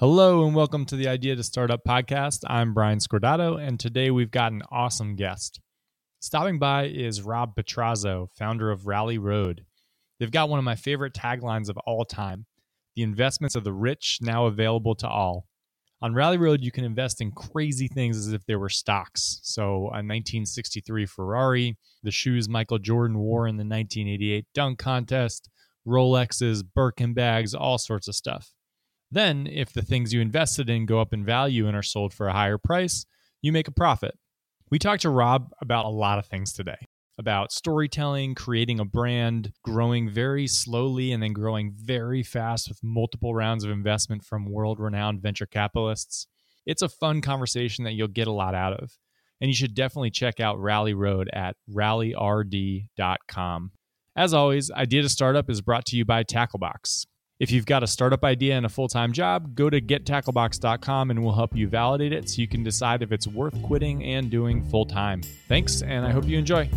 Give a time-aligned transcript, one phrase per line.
[0.00, 2.44] Hello and welcome to the Idea to Startup podcast.
[2.46, 5.58] I'm Brian Scordato, and today we've got an awesome guest.
[6.20, 9.64] Stopping by is Rob Petrozzo, founder of Rally Road.
[10.20, 12.46] They've got one of my favorite taglines of all time
[12.94, 15.48] the investments of the rich now available to all.
[16.00, 19.40] On Rally Road, you can invest in crazy things as if they were stocks.
[19.42, 25.50] So, a 1963 Ferrari, the shoes Michael Jordan wore in the 1988 dunk contest,
[25.84, 28.52] Rolexes, Birkin bags, all sorts of stuff.
[29.10, 32.28] Then, if the things you invested in go up in value and are sold for
[32.28, 33.06] a higher price,
[33.40, 34.18] you make a profit.
[34.70, 36.86] We talked to Rob about a lot of things today
[37.18, 43.34] about storytelling, creating a brand, growing very slowly and then growing very fast with multiple
[43.34, 46.28] rounds of investment from world renowned venture capitalists.
[46.64, 48.96] It's a fun conversation that you'll get a lot out of.
[49.40, 53.70] And you should definitely check out Rally Road at rallyrd.com.
[54.16, 57.06] As always, Idea to Startup is brought to you by Tacklebox.
[57.38, 61.22] If you've got a startup idea and a full time job, go to gettacklebox.com and
[61.22, 64.64] we'll help you validate it so you can decide if it's worth quitting and doing
[64.64, 65.22] full time.
[65.46, 66.68] Thanks, and I hope you enjoy.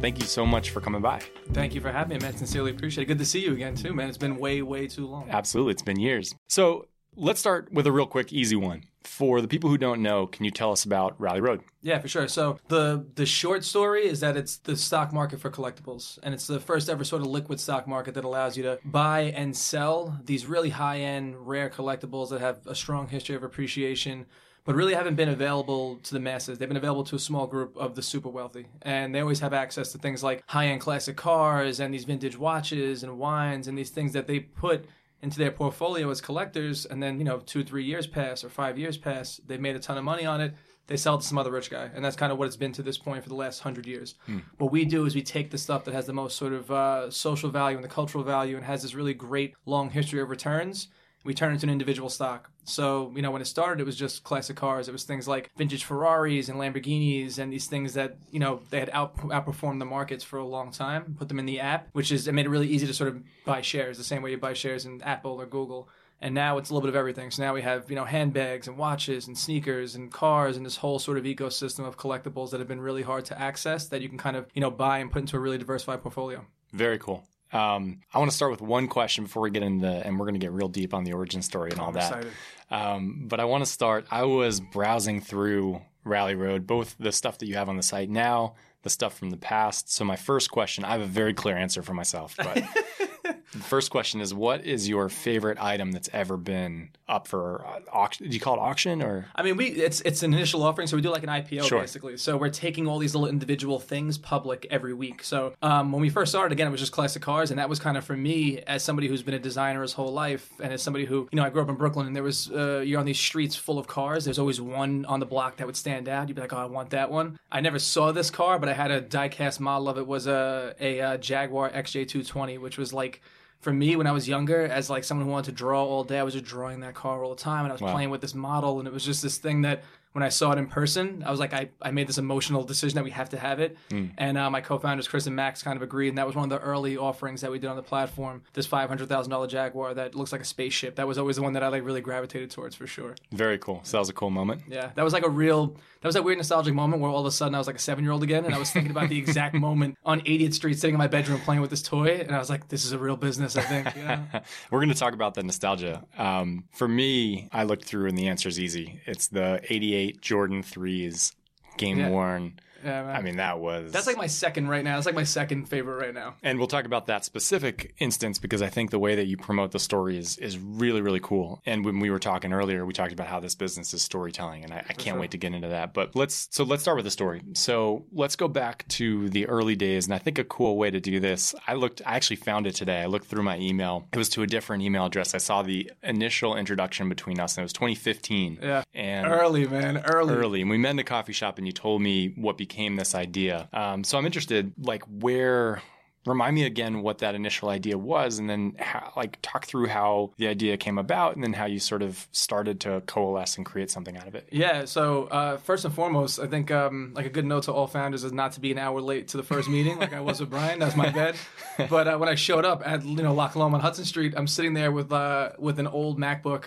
[0.00, 1.20] Thank you so much for coming by.
[1.52, 2.36] Thank you for having me, man.
[2.36, 3.08] Sincerely appreciate it.
[3.08, 4.08] Good to see you again, too, man.
[4.08, 5.28] It's been way, way too long.
[5.28, 5.72] Absolutely.
[5.72, 6.34] It's been years.
[6.48, 8.84] So let's start with a real quick, easy one.
[9.02, 11.62] For the people who don't know, can you tell us about Rally Road?
[11.80, 12.28] Yeah, for sure.
[12.28, 16.46] So the the short story is that it's the stock market for collectibles, and it's
[16.46, 20.20] the first ever sort of liquid stock market that allows you to buy and sell
[20.24, 24.26] these really high end, rare collectibles that have a strong history of appreciation
[24.66, 26.58] but really haven't been available to the masses.
[26.58, 28.66] They've been available to a small group of the super wealthy.
[28.82, 32.36] And they always have access to things like high end classic cars and these vintage
[32.36, 34.84] watches and wines and these things that they put
[35.22, 36.86] into their portfolio as collectors.
[36.86, 39.80] And then, you know, two, three years pass or five years pass, they've made a
[39.80, 40.54] ton of money on it.
[40.86, 41.90] They sell it to some other rich guy.
[41.94, 44.14] And that's kind of what it's been to this point for the last hundred years.
[44.26, 44.38] Hmm.
[44.58, 47.10] What we do is we take the stuff that has the most sort of uh,
[47.10, 50.88] social value and the cultural value and has this really great long history of returns
[51.26, 52.50] we turned it into an individual stock.
[52.64, 54.88] So, you know, when it started, it was just classic cars.
[54.88, 58.80] It was things like vintage Ferraris and Lamborghinis and these things that, you know, they
[58.80, 62.10] had out, outperformed the markets for a long time, put them in the app, which
[62.10, 64.38] is, it made it really easy to sort of buy shares the same way you
[64.38, 65.88] buy shares in Apple or Google.
[66.20, 67.30] And now it's a little bit of everything.
[67.30, 70.76] So now we have, you know, handbags and watches and sneakers and cars and this
[70.76, 74.08] whole sort of ecosystem of collectibles that have been really hard to access that you
[74.08, 76.44] can kind of, you know, buy and put into a really diversified portfolio.
[76.72, 77.22] Very cool.
[77.52, 80.26] Um, I want to start with one question before we get into, the and we're
[80.26, 82.26] going to get real deep on the origin story and all I'm that.
[82.70, 84.06] Um, but I want to start.
[84.10, 88.10] I was browsing through Rally Road, both the stuff that you have on the site
[88.10, 89.92] now, the stuff from the past.
[89.92, 92.62] So my first question, I have a very clear answer for myself, but
[93.52, 97.80] The first question is what is your favorite item that's ever been up for uh,
[97.92, 98.28] auction?
[98.28, 99.26] Do you call it auction or?
[99.36, 101.80] I mean, we it's it's an initial offering, so we do like an IPO sure.
[101.80, 102.16] basically.
[102.16, 105.22] So we're taking all these little individual things public every week.
[105.22, 107.78] So um, when we first started, again, it was just classic cars, and that was
[107.78, 110.82] kind of for me as somebody who's been a designer his whole life, and as
[110.82, 113.06] somebody who you know I grew up in Brooklyn, and there was uh, you're on
[113.06, 114.24] these streets full of cars.
[114.24, 116.28] There's always one on the block that would stand out.
[116.28, 117.38] You'd be like, oh, I want that one.
[117.50, 120.06] I never saw this car, but I had a diecast model of it.
[120.06, 120.36] Was a
[120.80, 123.22] a, a uh, Jaguar XJ220, which was like
[123.60, 126.18] for me when I was younger, as like someone who wanted to draw all day,
[126.18, 127.92] I was just drawing that car all the time, and I was wow.
[127.92, 129.82] playing with this model, and it was just this thing that
[130.16, 132.94] when I saw it in person, I was like, I, I made this emotional decision
[132.94, 133.76] that we have to have it.
[133.90, 134.12] Mm.
[134.16, 136.48] And uh, my co-founders Chris and Max kind of agreed, and that was one of
[136.48, 138.42] the early offerings that we did on the platform.
[138.54, 140.96] This five hundred thousand dollar Jaguar that looks like a spaceship.
[140.96, 143.14] That was always the one that I like really gravitated towards for sure.
[143.30, 143.80] Very cool.
[143.82, 144.62] So that was a cool moment.
[144.70, 145.76] Yeah, that was like a real.
[146.00, 147.80] That was that weird nostalgic moment where all of a sudden I was like a
[147.80, 150.78] seven year old again, and I was thinking about the exact moment on 80th Street,
[150.78, 152.98] sitting in my bedroom playing with this toy, and I was like, this is a
[152.98, 153.54] real business.
[153.54, 153.94] I think.
[153.94, 154.22] You know?
[154.70, 156.04] We're going to talk about the nostalgia.
[156.16, 159.00] Um, for me, I looked through, and the answer is easy.
[159.04, 161.32] It's the '88 Jordan threes,
[161.76, 162.58] game worn.
[162.84, 163.92] Yeah, I mean, that was.
[163.92, 164.96] That's like my second right now.
[164.96, 166.34] That's like my second favorite right now.
[166.42, 169.72] And we'll talk about that specific instance because I think the way that you promote
[169.72, 171.62] the story is, is really, really cool.
[171.66, 174.72] And when we were talking earlier, we talked about how this business is storytelling, and
[174.72, 175.20] I, I can't sure.
[175.20, 175.94] wait to get into that.
[175.94, 177.42] But let's so let's start with the story.
[177.54, 181.00] So let's go back to the early days, and I think a cool way to
[181.00, 181.54] do this.
[181.66, 183.02] I looked, I actually found it today.
[183.02, 184.06] I looked through my email.
[184.12, 185.34] It was to a different email address.
[185.34, 188.58] I saw the initial introduction between us, and it was 2015.
[188.62, 190.60] Yeah, and early man, early, early.
[190.60, 193.14] And we met in a coffee shop, and you told me what became became this
[193.14, 193.68] idea.
[193.72, 195.82] Um, so I'm interested, like, where
[196.26, 200.32] remind me again what that initial idea was and then how, like talk through how
[200.38, 203.92] the idea came about and then how you sort of started to coalesce and create
[203.92, 204.48] something out of it.
[204.50, 207.86] Yeah so uh, first and foremost i think um, like a good note to all
[207.86, 210.40] founders is not to be an hour late to the first meeting like i was
[210.40, 210.80] with brian.
[210.80, 211.36] That's my bed
[211.88, 214.48] but uh, when i showed up at you know loch lomond on hudson street i'm
[214.48, 216.64] sitting there with uh, with an old macbook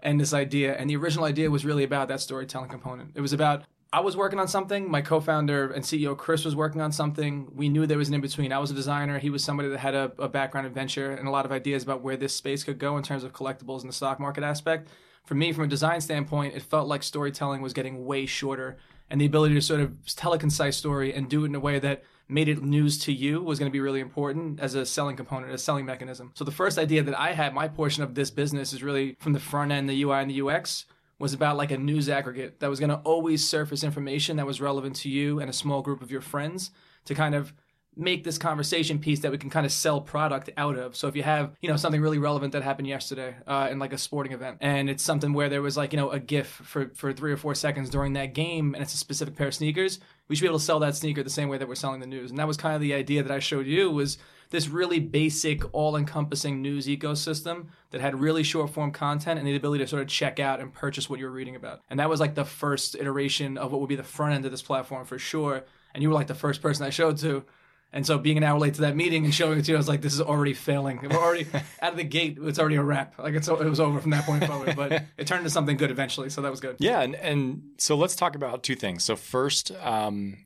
[0.00, 0.74] and this idea.
[0.74, 3.12] And the original idea was really about that storytelling component.
[3.14, 4.90] It was about I was working on something.
[4.90, 7.50] My co-founder and CEO Chris was working on something.
[7.54, 8.52] We knew there was an in between.
[8.52, 9.18] I was a designer.
[9.18, 11.84] He was somebody that had a, a background in venture and a lot of ideas
[11.84, 14.88] about where this space could go in terms of collectibles and the stock market aspect.
[15.24, 18.76] For me, from a design standpoint, it felt like storytelling was getting way shorter,
[19.08, 21.60] and the ability to sort of tell a concise story and do it in a
[21.60, 24.84] way that made it news to you was going to be really important as a
[24.84, 26.30] selling component, a selling mechanism.
[26.34, 29.32] So the first idea that I had, my portion of this business is really from
[29.32, 30.84] the front end, the UI and the UX
[31.18, 34.60] was about like a news aggregate that was going to always surface information that was
[34.60, 36.70] relevant to you and a small group of your friends
[37.04, 37.52] to kind of
[37.96, 40.94] make this conversation piece that we can kind of sell product out of.
[40.94, 43.92] So if you have, you know, something really relevant that happened yesterday uh, in like
[43.92, 46.92] a sporting event, and it's something where there was like, you know, a GIF for
[46.94, 49.98] for three or four seconds during that game, and it's a specific pair of sneakers,
[50.28, 52.06] we should be able to sell that sneaker the same way that we're selling the
[52.06, 52.30] news.
[52.30, 54.18] And that was kind of the idea that I showed you was
[54.50, 59.88] this really basic, all-encompassing news ecosystem that had really short-form content and the ability to
[59.88, 61.80] sort of check out and purchase what you were reading about.
[61.90, 64.50] And that was like the first iteration of what would be the front end of
[64.50, 65.64] this platform for sure.
[65.94, 67.44] And you were like the first person I showed to.
[67.92, 69.78] And so being an hour late to that meeting and showing it to you, I
[69.78, 71.00] was like, this is already failing.
[71.02, 71.46] We're already
[71.82, 72.38] out of the gate.
[72.40, 73.18] It's already a wrap.
[73.18, 75.90] Like it's, it was over from that point forward, but it turned into something good
[75.90, 76.28] eventually.
[76.28, 76.76] So that was good.
[76.78, 77.00] Yeah.
[77.00, 79.04] And, and so let's talk about two things.
[79.04, 80.36] So first, um,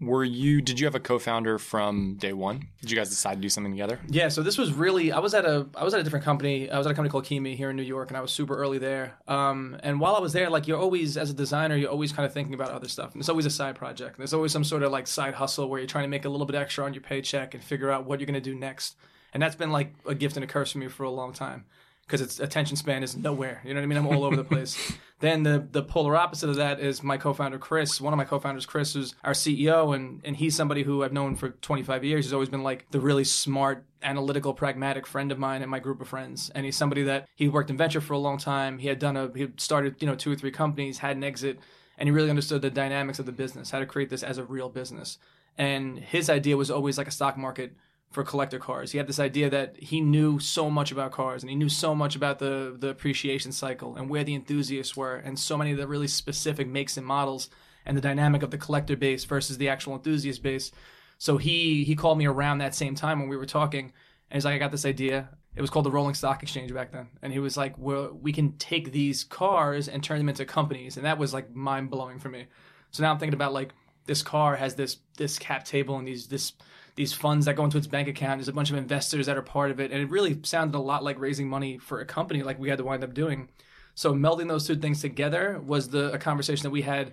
[0.00, 2.68] were you did you have a co-founder from day one?
[2.80, 4.00] Did you guys decide to do something together?
[4.08, 6.70] Yeah so this was really i was at a i was at a different company.
[6.70, 8.56] I was at a company called KeyMe here in new york and i was super
[8.56, 9.14] early there.
[9.28, 12.26] Um, and while i was there like you're always as a designer you're always kind
[12.26, 14.16] of thinking about other stuff and it's always a side project.
[14.16, 16.46] There's always some sort of like side hustle where you're trying to make a little
[16.46, 18.96] bit extra on your paycheck and figure out what you're going to do next.
[19.32, 21.64] And that's been like a gift and a curse for me for a long time
[22.10, 23.62] because its attention span is nowhere.
[23.64, 23.98] You know what I mean?
[23.98, 24.92] I'm all over the place.
[25.20, 28.00] then the the polar opposite of that is my co-founder Chris.
[28.00, 31.36] One of my co-founders, Chris, who's our CEO, and and he's somebody who I've known
[31.36, 32.24] for 25 years.
[32.24, 36.00] He's always been like the really smart, analytical, pragmatic friend of mine and my group
[36.00, 36.50] of friends.
[36.52, 38.78] And he's somebody that he worked in venture for a long time.
[38.78, 41.60] He had done a he started you know two or three companies, had an exit,
[41.96, 44.44] and he really understood the dynamics of the business, how to create this as a
[44.44, 45.18] real business.
[45.56, 47.76] And his idea was always like a stock market
[48.10, 48.90] for collector cars.
[48.90, 51.94] He had this idea that he knew so much about cars and he knew so
[51.94, 55.78] much about the the appreciation cycle and where the enthusiasts were and so many of
[55.78, 57.48] the really specific makes and models
[57.86, 60.72] and the dynamic of the collector base versus the actual enthusiast base.
[61.18, 63.92] So he he called me around that same time when we were talking
[64.30, 65.28] and he's like I got this idea.
[65.54, 67.08] It was called the Rolling Stock Exchange back then.
[67.22, 70.96] And he was like, well, we can take these cars and turn them into companies.
[70.96, 72.46] And that was like mind blowing for me.
[72.92, 73.72] So now I'm thinking about like
[74.06, 76.52] this car has this this cap table and these this
[77.00, 78.38] these funds that go into its bank account.
[78.38, 80.82] There's a bunch of investors that are part of it, and it really sounded a
[80.82, 83.48] lot like raising money for a company, like we had to wind up doing.
[83.94, 87.12] So melding those two things together was the a conversation that we had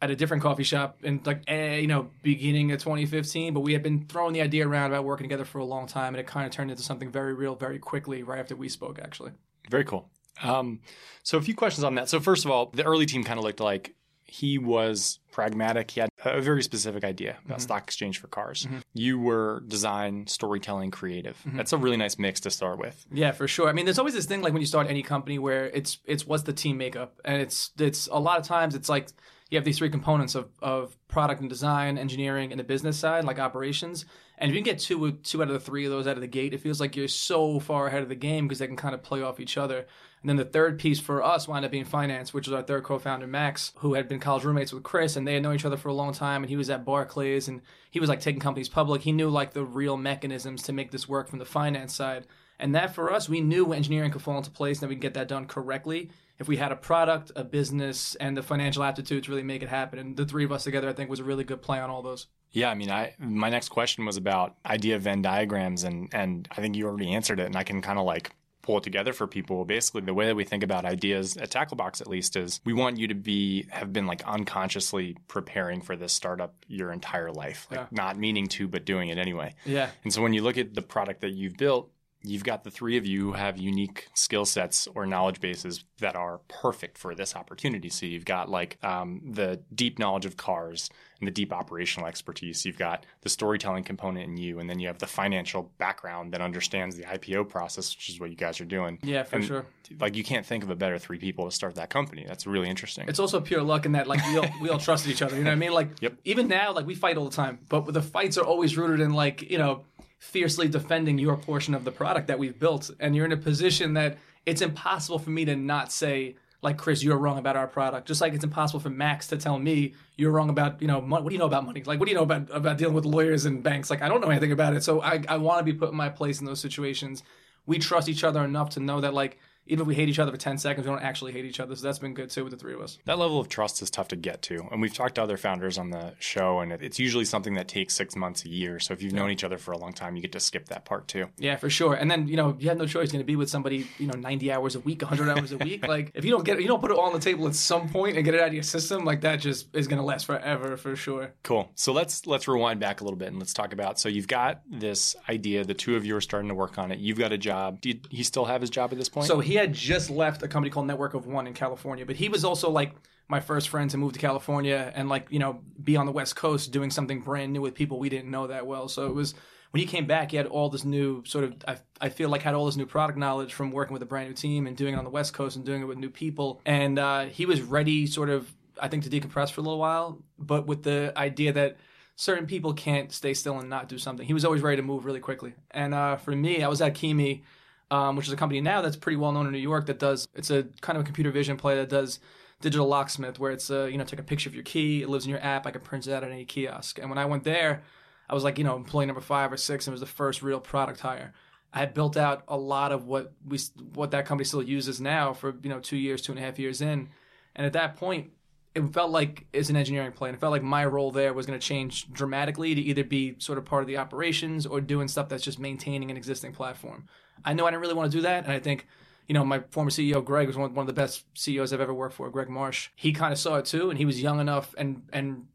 [0.00, 3.72] at a different coffee shop in like eh, you know beginning of 2015 but we
[3.72, 6.26] had been throwing the idea around about working together for a long time and it
[6.26, 9.32] kind of turned into something very real very quickly right after we spoke actually.
[9.70, 10.10] Very cool.
[10.42, 10.80] Um,
[11.22, 12.10] so a few questions on that.
[12.10, 13.94] So first of all the early team kind of looked like
[14.26, 15.90] he was pragmatic.
[15.92, 17.62] He had a very specific idea about mm-hmm.
[17.62, 18.64] stock exchange for cars.
[18.64, 18.78] Mm-hmm.
[18.94, 21.36] You were design, storytelling, creative.
[21.46, 21.56] Mm-hmm.
[21.56, 23.06] That's a really nice mix to start with.
[23.12, 23.68] Yeah, for sure.
[23.68, 26.26] I mean, there's always this thing like when you start any company where it's it's
[26.26, 29.10] what's the team makeup, and it's it's a lot of times it's like
[29.50, 33.24] you have these three components of, of product and design, engineering, and the business side,
[33.24, 34.04] like operations.
[34.38, 36.20] And if you can get two two out of the three of those out of
[36.20, 38.76] the gate, it feels like you're so far ahead of the game because they can
[38.76, 39.86] kind of play off each other.
[40.20, 42.82] And then the third piece for us wound up being finance, which was our third
[42.84, 45.76] co-founder Max, who had been college roommates with Chris, and they had known each other
[45.76, 46.42] for a long time.
[46.42, 49.02] And he was at Barclays, and he was like taking companies public.
[49.02, 52.26] He knew like the real mechanisms to make this work from the finance side.
[52.58, 55.02] And that for us, we knew engineering could fall into place, and that we could
[55.02, 59.24] get that done correctly if we had a product, a business, and the financial aptitude
[59.24, 59.98] to really make it happen.
[59.98, 62.02] And the three of us together, I think, was a really good play on all
[62.02, 62.26] those.
[62.52, 66.60] Yeah, I mean, I my next question was about idea Venn diagrams, and and I
[66.60, 68.32] think you already answered it, and I can kind of like
[68.66, 69.64] pull it together for people.
[69.64, 72.98] Basically, the way that we think about ideas at Tacklebox, at least, is we want
[72.98, 77.80] you to be have been like unconsciously preparing for this startup your entire life, like
[77.80, 77.86] yeah.
[77.92, 79.54] not meaning to, but doing it anyway.
[79.64, 79.90] Yeah.
[80.02, 81.90] And so when you look at the product that you've built,
[82.26, 86.16] you've got the three of you who have unique skill sets or knowledge bases that
[86.16, 87.88] are perfect for this opportunity.
[87.88, 90.90] So you've got like um, the deep knowledge of cars
[91.20, 92.66] and the deep operational expertise.
[92.66, 96.40] You've got the storytelling component in you, and then you have the financial background that
[96.40, 98.98] understands the IPO process, which is what you guys are doing.
[99.02, 99.66] Yeah, for and, sure.
[99.98, 102.24] Like you can't think of a better three people to start that company.
[102.26, 103.08] That's really interesting.
[103.08, 105.36] It's also pure luck in that like we all we all trusted each other.
[105.36, 105.72] You know what I mean?
[105.72, 106.16] Like yep.
[106.24, 109.12] even now, like we fight all the time, but the fights are always rooted in
[109.12, 109.84] like you know
[110.18, 113.94] fiercely defending your portion of the product that we've built, and you're in a position
[113.94, 118.08] that it's impossible for me to not say like Chris, you're wrong about our product.
[118.08, 121.24] Just like it's impossible for Max to tell me you're wrong about you know what
[121.24, 121.82] do you know about money?
[121.84, 123.90] Like what do you know about about dealing with lawyers and banks?
[123.90, 124.82] Like I don't know anything about it.
[124.82, 127.22] So I I want to be put in my place in those situations.
[127.66, 130.30] We trust each other enough to know that like even if we hate each other
[130.30, 131.74] for 10 seconds, we don't actually hate each other.
[131.76, 132.98] So that's been good too with the three of us.
[133.04, 134.66] That level of trust is tough to get to.
[134.70, 137.94] And we've talked to other founders on the show, and it's usually something that takes
[137.94, 138.78] six months, a year.
[138.78, 140.84] So if you've known each other for a long time, you get to skip that
[140.84, 141.26] part too.
[141.38, 141.94] Yeah, for sure.
[141.94, 143.08] And then, you know, you have no choice.
[143.08, 145.58] You're going to be with somebody, you know, 90 hours a week, 100 hours a
[145.58, 145.84] week.
[145.96, 147.54] Like, if you don't get it, you don't put it all on the table at
[147.54, 150.04] some point and get it out of your system, like that just is going to
[150.04, 151.32] last forever for sure.
[151.44, 151.70] Cool.
[151.76, 154.00] So let's let's rewind back a little bit and let's talk about.
[154.00, 155.64] So you've got this idea.
[155.64, 156.98] The two of you are starting to work on it.
[156.98, 157.80] You've got a job.
[157.80, 159.26] Did he still have his job at this point?
[159.26, 162.28] So he had just left a company called Network of One in California, but he
[162.28, 162.94] was also like
[163.28, 166.36] my first friend to move to California and like you know be on the West
[166.36, 168.88] Coast doing something brand new with people we didn't know that well.
[168.88, 169.34] So it was
[169.72, 172.42] when he came back, he had all this new sort of I, I feel like
[172.42, 174.94] had all this new product knowledge from working with a brand new team and doing
[174.94, 177.60] it on the West Coast and doing it with new people, and uh, he was
[177.62, 181.52] ready sort of I think to decompress for a little while, but with the idea
[181.52, 181.76] that
[182.16, 184.26] certain people can't stay still and not do something.
[184.26, 185.54] He was always ready to move really quickly.
[185.70, 187.42] And uh, for me, I was at KeyMe,
[187.90, 190.26] um, which is a company now that's pretty well known in New York that does
[190.34, 192.18] it's a kind of a computer vision play that does
[192.60, 195.24] digital locksmith where it's uh, you know take a picture of your key, it lives
[195.24, 196.98] in your app, I can print it out at any kiosk.
[196.98, 197.82] And when I went there,
[198.28, 200.42] I was like you know employee number five or six, and it was the first
[200.42, 201.32] real product hire.
[201.72, 203.58] I had built out a lot of what we
[203.94, 206.58] what that company still uses now for you know two years, two and a half
[206.58, 207.08] years in,
[207.54, 208.30] and at that point,
[208.74, 211.46] it felt like it's an engineering play, and it felt like my role there was
[211.46, 215.08] going to change dramatically to either be sort of part of the operations or doing
[215.08, 217.06] stuff that's just maintaining an existing platform.
[217.44, 218.86] I know I didn't really want to do that, and I think
[219.26, 221.94] you know, my former CEO Greg was one, one of the best CEOs I've ever
[221.94, 222.90] worked for, Greg Marsh.
[222.94, 225.46] He kind of saw it too, and he was young enough and and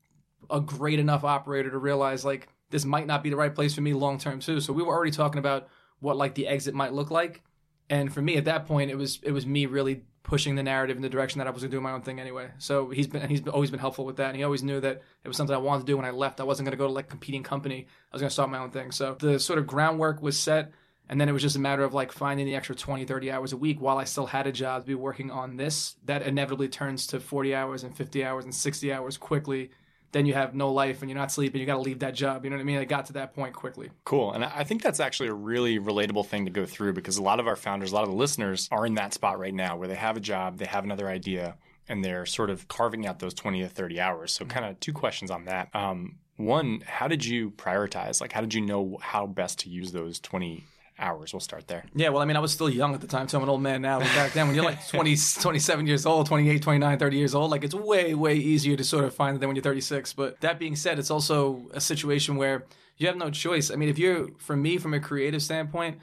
[0.50, 3.82] a great enough operator to realize like this might not be the right place for
[3.82, 4.60] me long term too.
[4.60, 5.70] So we were already talking about
[6.00, 7.42] what like the exit might look like,
[7.90, 10.98] and for me at that point, it was it was me really pushing the narrative
[10.98, 12.50] in the direction that I was going to do my own thing anyway.
[12.58, 15.28] So he's been he's always been helpful with that, and he always knew that it
[15.28, 16.42] was something I wanted to do when I left.
[16.42, 17.88] I wasn't going to go to like competing company.
[18.12, 18.92] I was going to start my own thing.
[18.92, 20.74] So the sort of groundwork was set
[21.12, 23.54] and then it was just a matter of like finding the extra 20 30 hours
[23.54, 26.68] a week while i still had a job to be working on this that inevitably
[26.68, 29.72] turns to 40 hours and 50 hours and 60 hours quickly.
[30.14, 31.62] Then you have no life and you're not sleeping.
[31.62, 32.44] You got to leave that job.
[32.44, 32.78] You know what i mean?
[32.78, 33.92] I got to that point quickly.
[34.04, 34.34] Cool.
[34.34, 37.40] And i think that's actually a really relatable thing to go through because a lot
[37.40, 39.88] of our founders a lot of the listeners are in that spot right now where
[39.88, 41.56] they have a job they have another idea
[41.88, 44.34] and they're sort of carving out those 20 to 30 hours.
[44.34, 45.70] So kind of two questions on that.
[45.74, 48.22] Um, one how did you prioritize?
[48.22, 50.66] Like how did you know how best to use those 20
[51.02, 51.34] hours.
[51.34, 51.84] We'll start there.
[51.94, 53.62] Yeah, well, I mean, I was still young at the time, so I'm an old
[53.62, 54.00] man now.
[54.00, 57.52] But back then, when you're like 20, 27 years old, 28, 29, 30 years old,
[57.52, 60.14] like it's way, way easier to sort of find than when you're 36.
[60.14, 62.66] But that being said, it's also a situation where
[62.98, 63.72] you have no choice.
[63.72, 65.98] I mean, if you're, for me, from a creative standpoint,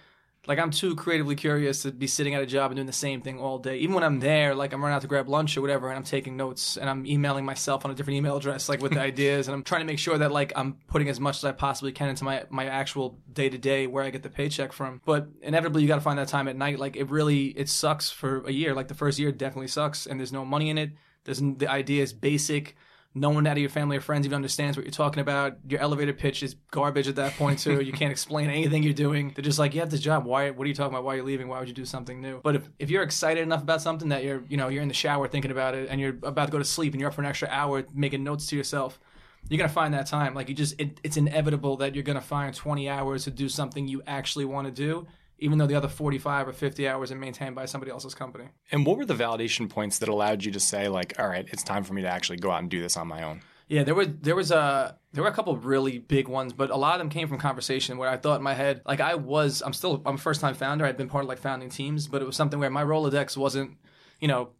[0.46, 3.20] like I'm too creatively curious to be sitting at a job and doing the same
[3.20, 3.78] thing all day.
[3.78, 6.04] Even when I'm there, like I'm running out to grab lunch or whatever, and I'm
[6.04, 9.48] taking notes and I'm emailing myself on a different email address, like with the ideas,
[9.48, 11.92] and I'm trying to make sure that like I'm putting as much as I possibly
[11.92, 15.02] can into my my actual day to day where I get the paycheck from.
[15.04, 16.78] But inevitably, you got to find that time at night.
[16.78, 18.74] Like it really it sucks for a year.
[18.74, 20.92] Like the first year definitely sucks, and there's no money in it.
[21.24, 22.76] There's the idea is basic
[23.14, 25.56] no one out of your family or friends even understands what you're talking about.
[25.68, 27.80] Your elevator pitch is garbage at that point too.
[27.80, 29.32] you can't explain anything you're doing.
[29.34, 30.24] They're just like, you have this job.
[30.24, 30.50] Why?
[30.50, 31.04] What are you talking about?
[31.04, 31.48] Why are you leaving?
[31.48, 32.40] Why would you do something new?
[32.42, 34.94] But if, if you're excited enough about something that you're, you know, you're in the
[34.94, 37.22] shower thinking about it and you're about to go to sleep and you're up for
[37.22, 39.00] an extra hour making notes to yourself,
[39.48, 40.34] you're gonna find that time.
[40.34, 43.88] Like you just, it, it's inevitable that you're gonna find 20 hours to do something
[43.88, 45.06] you actually want to do
[45.38, 48.46] even though the other 45 or 50 hours are maintained by somebody else's company.
[48.72, 51.62] And what were the validation points that allowed you to say like, all right, it's
[51.62, 53.40] time for me to actually go out and do this on my own?
[53.68, 56.70] Yeah, there was there was a there were a couple of really big ones, but
[56.70, 59.14] a lot of them came from conversation where I thought in my head, like I
[59.14, 60.86] was, I'm still, I'm a first time founder.
[60.86, 63.76] I'd been part of like founding teams, but it was something where my Rolodex wasn't,
[64.20, 64.50] you know,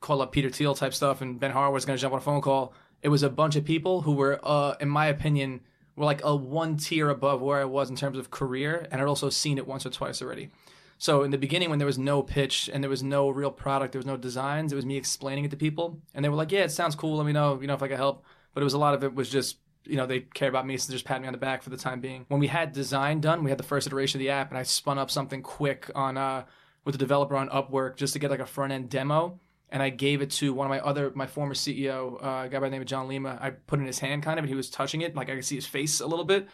[0.00, 2.22] call up Peter Thiel type stuff, and Ben Horowitz was going to jump on a
[2.22, 2.72] phone call.
[3.02, 5.60] It was a bunch of people who were, uh, in my opinion,
[5.96, 9.08] were like a one tier above where I was in terms of career, and I'd
[9.08, 10.50] also seen it once or twice already.
[10.98, 13.92] So in the beginning, when there was no pitch and there was no real product,
[13.92, 16.52] there was no designs, it was me explaining it to people, and they were like,
[16.52, 17.16] "Yeah, it sounds cool.
[17.16, 18.24] Let me know, you know, if I can help."
[18.56, 20.78] but it was a lot of it was just you know they care about me
[20.78, 23.20] so just pat me on the back for the time being when we had design
[23.20, 25.90] done we had the first iteration of the app and i spun up something quick
[25.94, 26.42] on uh
[26.82, 29.38] with the developer on upwork just to get like a front end demo
[29.70, 32.58] and i gave it to one of my other my former ceo uh, a guy
[32.58, 34.54] by the name of john lima i put in his hand kind of and he
[34.54, 36.48] was touching it like i could see his face a little bit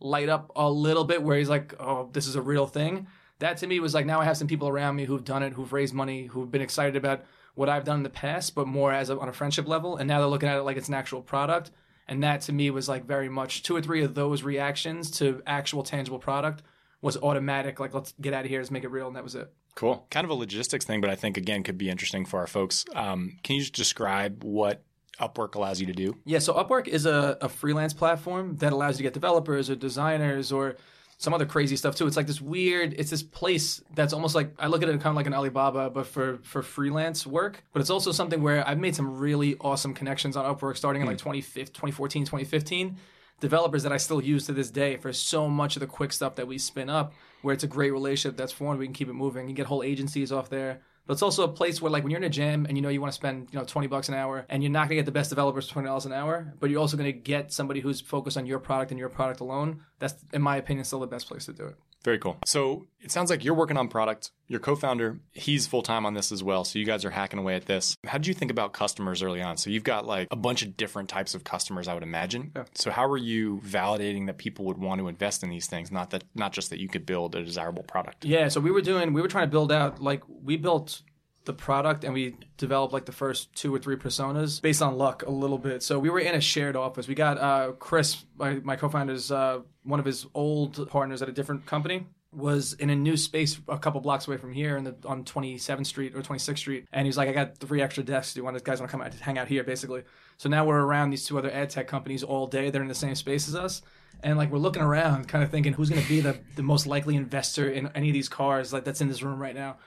[0.00, 3.06] light up a little bit where he's like oh this is a real thing
[3.40, 5.52] that to me was like now i have some people around me who've done it
[5.52, 7.24] who've raised money who've been excited about
[7.58, 9.96] what I've done in the past, but more as a, on a friendship level.
[9.96, 11.72] And now they're looking at it like it's an actual product.
[12.06, 15.42] And that to me was like very much two or three of those reactions to
[15.44, 16.62] actual tangible product
[17.02, 17.80] was automatic.
[17.80, 19.08] Like, let's get out of here, let's make it real.
[19.08, 19.52] And that was it.
[19.78, 20.04] Cool.
[20.10, 22.84] Kind of a logistics thing, but I think again could be interesting for our folks.
[22.96, 24.82] Um, can you just describe what
[25.20, 26.16] Upwork allows you to do?
[26.24, 29.76] Yeah, so Upwork is a, a freelance platform that allows you to get developers or
[29.76, 30.78] designers or
[31.18, 32.08] some other crazy stuff too.
[32.08, 32.92] It's like this weird.
[32.98, 35.90] It's this place that's almost like I look at it kind of like an Alibaba,
[35.90, 37.62] but for for freelance work.
[37.72, 41.06] But it's also something where I've made some really awesome connections on Upwork starting in
[41.06, 42.96] like 2014, 2015.
[43.38, 46.34] Developers that I still use to this day for so much of the quick stuff
[46.34, 48.78] that we spin up, where it's a great relationship that's formed.
[48.78, 49.48] We can keep it moving.
[49.48, 50.80] You get whole agencies off there.
[51.06, 52.90] But it's also a place where, like, when you're in a gym and you know
[52.90, 55.06] you want to spend, you know, twenty bucks an hour, and you're not gonna get
[55.06, 58.00] the best developers for twenty dollars an hour, but you're also gonna get somebody who's
[58.00, 59.80] focused on your product and your product alone.
[60.00, 61.76] That's, in my opinion, still the best place to do it.
[62.04, 62.38] Very cool.
[62.46, 64.30] So it sounds like you're working on product.
[64.46, 66.64] Your co-founder, he's full time on this as well.
[66.64, 67.96] So you guys are hacking away at this.
[68.06, 69.56] How did you think about customers early on?
[69.56, 72.52] So you've got like a bunch of different types of customers, I would imagine.
[72.56, 72.64] Yeah.
[72.74, 75.90] So how were you validating that people would want to invest in these things?
[75.90, 78.24] Not that not just that you could build a desirable product.
[78.24, 81.02] Yeah, so we were doing, we were trying to build out, like, we built
[81.48, 85.24] the product and we developed like the first two or three personas based on luck
[85.26, 85.82] a little bit.
[85.82, 87.08] So we were in a shared office.
[87.08, 91.32] We got uh, Chris, my, my co-founder's uh, one of his old partners at a
[91.32, 94.94] different company was in a new space a couple blocks away from here in the,
[95.06, 96.86] on 27th Street or 26th Street.
[96.92, 98.34] And he's like, I got three extra desks.
[98.34, 100.02] Do you want to, guys want to come out hang out here, basically?
[100.36, 102.70] So now we're around these two other ad tech companies all day.
[102.70, 103.82] They're in the same space as us.
[104.22, 106.86] And like we're looking around, kind of thinking who's going to be the, the most
[106.86, 109.78] likely investor in any of these cars like that's in this room right now.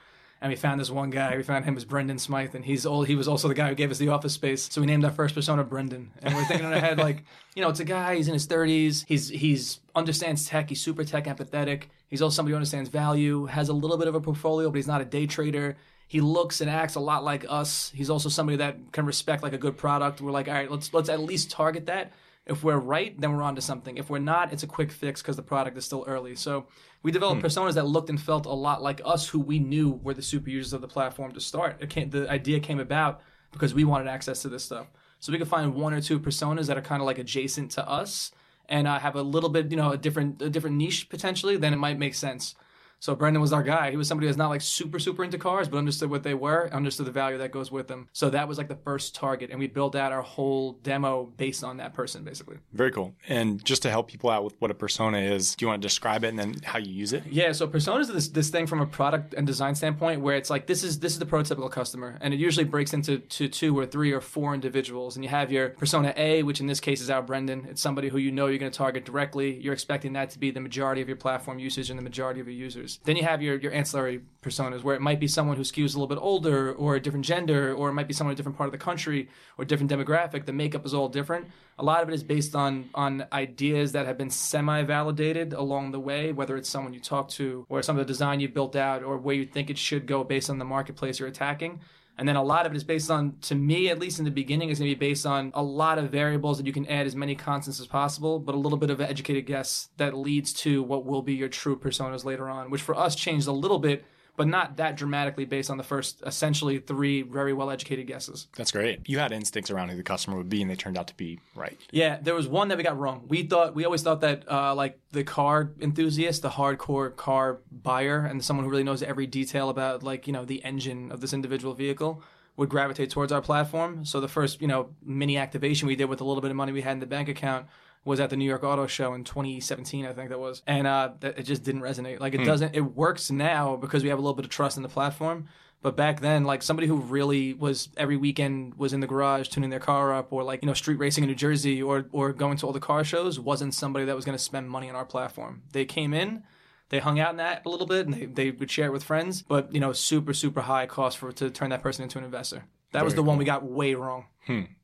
[0.42, 1.36] And we found this one guy.
[1.36, 3.06] We found him as Brendan Smythe, and he's old.
[3.06, 4.68] He was also the guy who gave us the office space.
[4.72, 6.10] So we named our first persona Brendan.
[6.20, 7.22] And we're thinking in our head like,
[7.54, 8.16] you know, it's a guy.
[8.16, 9.04] He's in his thirties.
[9.06, 10.68] He's he's understands tech.
[10.68, 11.84] He's super tech empathetic.
[12.08, 13.46] He's also somebody who understands value.
[13.46, 15.76] Has a little bit of a portfolio, but he's not a day trader.
[16.08, 17.92] He looks and acts a lot like us.
[17.94, 20.20] He's also somebody that can respect like a good product.
[20.20, 22.10] We're like, all right, let's let's at least target that.
[22.44, 23.96] If we're right, then we're onto something.
[23.96, 26.34] If we're not, it's a quick fix because the product is still early.
[26.34, 26.66] So
[27.02, 30.14] we developed personas that looked and felt a lot like us, who we knew were
[30.14, 31.76] the super users of the platform to start.
[31.80, 33.20] It came, the idea came about
[33.52, 34.86] because we wanted access to this stuff.
[35.20, 37.88] So we could find one or two personas that are kind of like adjacent to
[37.88, 38.32] us
[38.68, 41.56] and uh, have a little bit, you know, a different a different niche potentially.
[41.56, 42.56] Then it might make sense.
[43.02, 43.90] So Brendan was our guy.
[43.90, 46.72] He was somebody who's not like super super into cars, but understood what they were,
[46.72, 48.08] understood the value that goes with them.
[48.12, 51.64] So that was like the first target, and we built out our whole demo based
[51.64, 52.58] on that person, basically.
[52.72, 53.16] Very cool.
[53.28, 55.88] And just to help people out with what a persona is, do you want to
[55.88, 57.24] describe it and then how you use it?
[57.28, 60.48] Yeah, so personas are this this thing from a product and design standpoint where it's
[60.48, 63.76] like this is this is the prototypical customer, and it usually breaks into to two
[63.76, 67.00] or three or four individuals, and you have your persona A, which in this case
[67.00, 67.66] is our Brendan.
[67.68, 69.58] It's somebody who you know you're going to target directly.
[69.58, 72.46] You're expecting that to be the majority of your platform usage and the majority of
[72.46, 72.91] your users.
[73.04, 75.98] Then you have your your ancillary personas where it might be someone who skews a
[75.98, 78.58] little bit older or a different gender, or it might be someone in a different
[78.58, 79.28] part of the country
[79.58, 80.46] or different demographic.
[80.46, 81.46] The makeup is all different.
[81.78, 85.92] A lot of it is based on on ideas that have been semi validated along
[85.92, 88.76] the way, whether it's someone you talk to or some of the design you built
[88.76, 91.80] out or where you think it should go based on the marketplace you're attacking.
[92.18, 94.30] And then a lot of it is based on, to me at least in the
[94.30, 97.06] beginning, is going to be based on a lot of variables that you can add
[97.06, 100.52] as many constants as possible, but a little bit of an educated guess that leads
[100.52, 103.78] to what will be your true personas later on, which for us changed a little
[103.78, 104.04] bit,
[104.36, 108.48] but not that dramatically based on the first essentially three very well educated guesses.
[108.56, 109.08] That's great.
[109.08, 111.38] You had instincts around who the customer would be, and they turned out to be
[111.54, 111.78] right.
[111.90, 113.24] Yeah, there was one that we got wrong.
[113.28, 118.24] We thought we always thought that uh, like the car enthusiast, the hardcore car buyer,
[118.24, 121.32] and someone who really knows every detail about like you know the engine of this
[121.32, 122.22] individual vehicle
[122.56, 124.04] would gravitate towards our platform.
[124.04, 126.72] So the first you know mini activation we did with a little bit of money
[126.72, 127.66] we had in the bank account
[128.04, 131.10] was at the New York Auto Show in 2017, I think that was, and uh,
[131.22, 132.20] it just didn't resonate.
[132.20, 132.74] Like it doesn't.
[132.74, 135.48] It works now because we have a little bit of trust in the platform.
[135.82, 139.70] But back then, like somebody who really was every weekend was in the garage tuning
[139.70, 142.56] their car up, or like you know street racing in New Jersey, or or going
[142.58, 145.04] to all the car shows, wasn't somebody that was going to spend money on our
[145.04, 145.62] platform.
[145.72, 146.44] They came in,
[146.88, 149.02] they hung out in that a little bit, and they, they would share it with
[149.02, 149.42] friends.
[149.42, 152.64] But you know, super super high cost for to turn that person into an investor.
[152.92, 154.26] That was Very the one we got way wrong.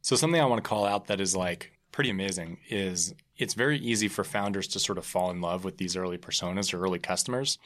[0.03, 3.77] So something I want to call out that is like pretty amazing is it's very
[3.77, 7.01] easy for founders to sort of fall in love with these early personas or early
[7.01, 7.59] customers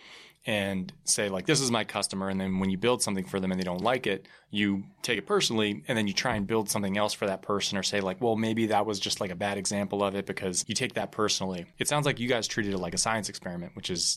[0.46, 3.50] and say like this is my customer and then when you build something for them
[3.50, 6.70] and they don't like it you take it personally and then you try and build
[6.70, 9.34] something else for that person or say like well maybe that was just like a
[9.34, 11.66] bad example of it because you take that personally.
[11.76, 14.16] It sounds like you guys treated it like a science experiment which is